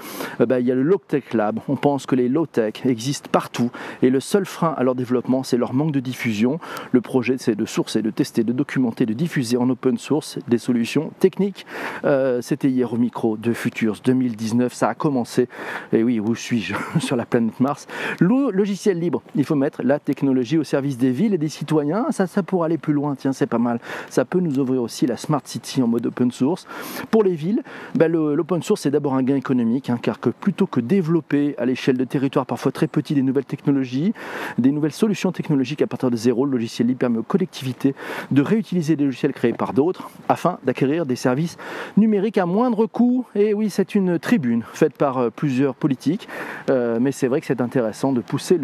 Euh, 0.41 0.47
bah, 0.47 0.59
il 0.59 0.65
y 0.65 0.71
a 0.71 0.75
le 0.75 0.83
Low 0.83 1.01
Tech 1.07 1.33
Lab, 1.33 1.59
on 1.67 1.75
pense 1.75 2.07
que 2.07 2.15
les 2.15 2.27
low 2.27 2.45
tech 2.45 2.85
existent 2.85 3.29
partout 3.31 3.71
et 4.01 4.09
le 4.09 4.19
seul 4.19 4.45
frein 4.45 4.73
à 4.77 4.83
leur 4.83 4.95
développement, 4.95 5.43
c'est 5.43 5.57
leur 5.57 5.73
manque 5.73 5.91
de 5.91 5.99
diffusion. 5.99 6.59
Le 6.91 7.01
projet, 7.01 7.35
c'est 7.37 7.55
de 7.55 7.65
sourcer, 7.65 8.01
de 8.01 8.09
tester, 8.09 8.43
de 8.43 8.53
documenter, 8.53 9.05
de 9.05 9.13
diffuser 9.13 9.57
en 9.57 9.69
open 9.69 9.97
source 9.97 10.39
des 10.47 10.57
solutions 10.57 11.11
techniques 11.19 11.65
euh, 12.05 12.41
c'était 12.41 12.69
hier 12.69 12.93
au 12.93 12.97
micro 12.97 13.37
de 13.37 13.53
Futures 13.53 13.97
2019, 14.03 14.73
ça 14.73 14.89
a 14.89 14.93
commencé. 14.93 15.47
Et 15.93 16.03
oui, 16.03 16.19
où 16.19 16.35
suis-je 16.35 16.75
Sur 16.99 17.15
la 17.15 17.25
planète 17.25 17.59
Mars? 17.59 17.87
Le 18.19 18.51
logiciel 18.51 18.99
libre, 18.99 19.21
il 19.35 19.43
faut 19.43 19.55
mettre 19.55 19.81
la 19.83 19.99
technologie 19.99 20.57
au 20.57 20.63
service 20.63 20.97
des 20.97 21.11
villes 21.11 21.33
et 21.33 21.37
des 21.37 21.49
citoyens. 21.49 22.07
Ça, 22.11 22.27
ça 22.27 22.43
pour 22.43 22.63
aller 22.63 22.77
plus 22.77 22.93
loin, 22.93 23.15
tiens, 23.15 23.33
c'est 23.33 23.47
pas 23.47 23.57
mal. 23.57 23.79
Ça 24.09 24.25
peut 24.25 24.39
nous 24.39 24.59
ouvrir 24.59 24.81
aussi 24.81 25.05
la 25.05 25.17
Smart 25.17 25.41
City 25.43 25.81
en 25.81 25.87
mode 25.87 26.05
open 26.05 26.31
source. 26.31 26.67
Pour 27.11 27.23
les 27.23 27.35
villes, 27.35 27.63
ben, 27.95 28.11
l'open 28.11 28.61
source, 28.63 28.81
c'est 28.81 28.91
d'abord 28.91 29.15
un 29.15 29.23
gain 29.23 29.35
économique, 29.35 29.89
hein, 29.89 29.99
car 30.01 30.19
que 30.19 30.29
plutôt 30.29 30.67
que 30.67 30.79
développer 30.79 31.55
à 31.57 31.65
l'échelle 31.65 31.97
de 31.97 32.03
territoires 32.03 32.45
parfois 32.45 32.71
très 32.71 32.87
petits 32.87 33.13
des 33.13 33.21
nouvelles 33.21 33.45
technologies, 33.45 34.13
des 34.57 34.71
nouvelles 34.71 34.91
solutions 34.91 35.31
technologiques 35.31 35.81
à 35.81 35.87
partir 35.87 36.11
de 36.11 36.17
zéro, 36.17 36.45
le 36.45 36.51
logiciel 36.53 36.87
libre 36.87 36.99
permet 36.99 37.19
aux 37.19 37.23
collectivités 37.23 37.95
de 38.31 38.41
réutiliser 38.41 38.95
des 38.95 39.05
logiciels 39.05 39.33
créés 39.33 39.53
par 39.53 39.73
d'autres 39.73 40.09
afin 40.27 40.59
d'acquérir 40.63 41.05
des 41.05 41.15
services 41.15 41.57
numérique 41.97 42.37
à 42.37 42.45
moindre 42.45 42.85
coût. 42.85 43.25
Et 43.35 43.53
oui, 43.53 43.69
c'est 43.69 43.95
une 43.95 44.19
tribune 44.19 44.63
faite 44.73 44.93
par 44.93 45.17
euh, 45.17 45.29
plusieurs 45.29 45.75
politiques, 45.75 46.27
euh, 46.69 46.97
mais 46.99 47.11
c'est 47.11 47.27
vrai 47.27 47.41
que 47.41 47.47
c'est 47.47 47.61
intéressant 47.61 48.11
de 48.11 48.21
pousser 48.21 48.59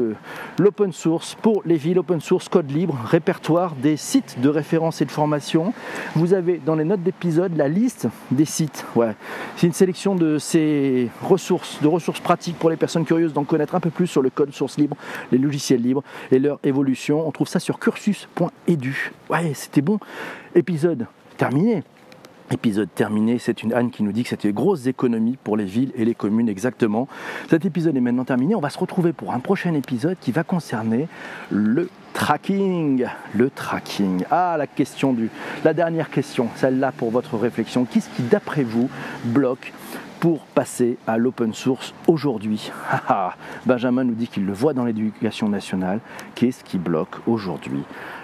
l'open 0.58 0.92
source 0.92 1.36
pour 1.42 1.62
les 1.66 1.78
villes, 1.78 2.00
open 2.00 2.22
source, 2.22 2.50
code 2.50 2.72
libre, 2.72 2.98
répertoire 3.06 3.76
des 3.76 3.98
sites 3.98 4.40
de 4.42 4.50
référence 4.50 5.02
et 5.02 5.06
de 5.06 5.12
formation. 5.12 5.74
Vous 6.16 6.34
avez 6.34 6.62
dans 6.66 6.76
les 6.76 6.84
notes 6.84 7.04
d'épisode 7.04 7.56
la 7.56 7.68
liste 7.68 8.08
des 8.32 8.46
sites. 8.46 8.86
C'est 9.58 9.68
une 9.68 9.74
sélection 9.74 10.16
de 10.16 10.38
ces 10.38 11.10
ressources, 11.22 11.82
de 11.82 11.88
ressources 11.88 12.20
pratiques 12.20 12.58
pour 12.58 12.70
les 12.70 12.78
personnes 12.78 13.06
curieuses 13.06 13.34
d'en 13.34 13.44
connaître 13.44 13.76
un 13.76 13.80
peu 13.80 13.90
plus 13.90 14.08
sur 14.08 14.22
le 14.22 14.30
code 14.30 14.54
source 14.54 14.78
libre, 14.78 14.96
les 15.32 15.38
logiciels 15.38 15.82
libres 15.82 16.04
et 16.32 16.40
leur 16.40 16.60
évolution. 16.64 17.28
On 17.28 17.32
trouve 17.32 17.48
ça 17.48 17.60
sur 17.60 17.80
cursus.edu. 17.80 19.12
Ouais, 19.30 19.54
c'était 19.54 19.82
bon. 19.82 20.00
Épisode 20.56 21.08
terminé. 21.38 21.84
Épisode 22.51 22.89
terminé, 22.93 23.39
c'est 23.39 23.63
une 23.63 23.73
Anne 23.73 23.89
qui 23.89 24.03
nous 24.03 24.12
dit 24.12 24.21
que 24.21 24.29
c'était 24.29 24.53
grosses 24.53 24.86
économies 24.86 25.36
pour 25.43 25.58
les 25.58 25.65
villes 25.65 25.91
et 25.95 26.05
les 26.05 26.13
communes 26.13 26.47
exactement. 26.47 27.08
Cet 27.49 27.65
épisode 27.65 27.97
est 27.97 28.01
maintenant 28.01 28.23
terminé, 28.23 28.53
on 28.53 28.60
va 28.60 28.69
se 28.69 28.77
retrouver 28.77 29.13
pour 29.13 29.34
un 29.34 29.39
prochain 29.39 29.73
épisode 29.73 30.15
qui 30.21 30.31
va 30.31 30.43
concerner 30.43 31.08
le 31.49 31.89
tracking. 32.13 33.08
Le 33.34 33.49
tracking. 33.49 34.25
Ah, 34.29 34.55
la 34.60 34.67
question 34.67 35.13
du... 35.13 35.31
La 35.63 35.73
dernière 35.73 36.12
question, 36.12 36.49
celle-là 36.55 36.91
pour 36.91 37.10
votre 37.10 37.36
réflexion. 37.36 37.86
Qu'est-ce 37.86 38.10
qui, 38.15 38.21
d'après 38.21 38.63
vous, 38.63 38.89
bloque 39.23 39.73
passer 40.56 40.98
à 41.08 41.18
l'open 41.18 41.54
source 41.54 41.94
aujourd'hui 42.08 42.72
Benjamin 43.66 44.04
nous 44.04 44.14
dit 44.14 44.28
qu'il 44.28 44.46
le 44.46 44.54
voit 44.54 44.74
dans 44.74 44.86
l'éducation 44.86 45.50
nationale. 45.50 46.00
Qu'est-ce 46.34 46.64
qui 46.64 46.78
bloque 46.78 47.16
aujourd'hui 47.28 47.84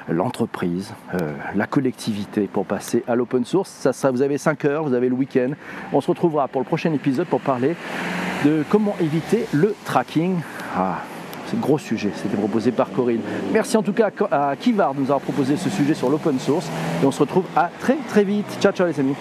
l'entreprise, 0.10 0.94
euh, 1.14 1.34
la 1.56 1.68
collectivité 1.68 2.48
pour 2.52 2.66
passer 2.66 3.04
à 3.08 3.16
l'open 3.16 3.46
source? 3.46 3.70
Ça, 3.70 3.94
ça, 3.94 4.12
vous 4.12 4.22
avez 4.22 4.38
5 4.38 4.66
heures, 4.66 4.84
vous 4.84 4.94
avez 4.94 5.10
le 5.10 5.16
week-end. 5.16 5.52
On 5.94 6.02
se 6.02 6.08
retrouvera 6.08 6.48
pour 6.48 6.62
le 6.62 6.66
prochain 6.66 6.92
épisode 6.94 7.28
pour 7.28 7.42
parler 7.42 7.76
de 8.46 8.64
comment 8.70 8.96
éviter 9.00 9.46
le 9.52 9.76
tracking. 9.86 10.38
Ah, 10.76 11.00
c'est 11.48 11.60
gros 11.60 11.78
sujet, 11.78 12.12
c'était 12.16 12.38
proposé 12.38 12.72
par 12.72 12.92
Corinne. 12.92 13.22
Merci 13.52 13.78
en 13.78 13.84
tout 13.84 13.94
cas 13.94 14.10
à 14.32 14.56
Kivard 14.56 14.94
de 14.94 15.00
nous 15.00 15.06
avoir 15.06 15.22
proposé 15.22 15.58
ce 15.58 15.70
sujet 15.70 15.94
sur 15.94 16.10
l'open 16.10 16.40
source 16.40 16.70
et 17.04 17.06
on 17.06 17.12
se 17.12 17.20
retrouve 17.20 17.46
à 17.56 17.70
très 17.80 17.98
très 18.08 18.24
vite. 18.24 18.58
Ciao 18.60 18.72
ciao 18.72 18.88
les 18.88 19.00
amis. 19.00 19.16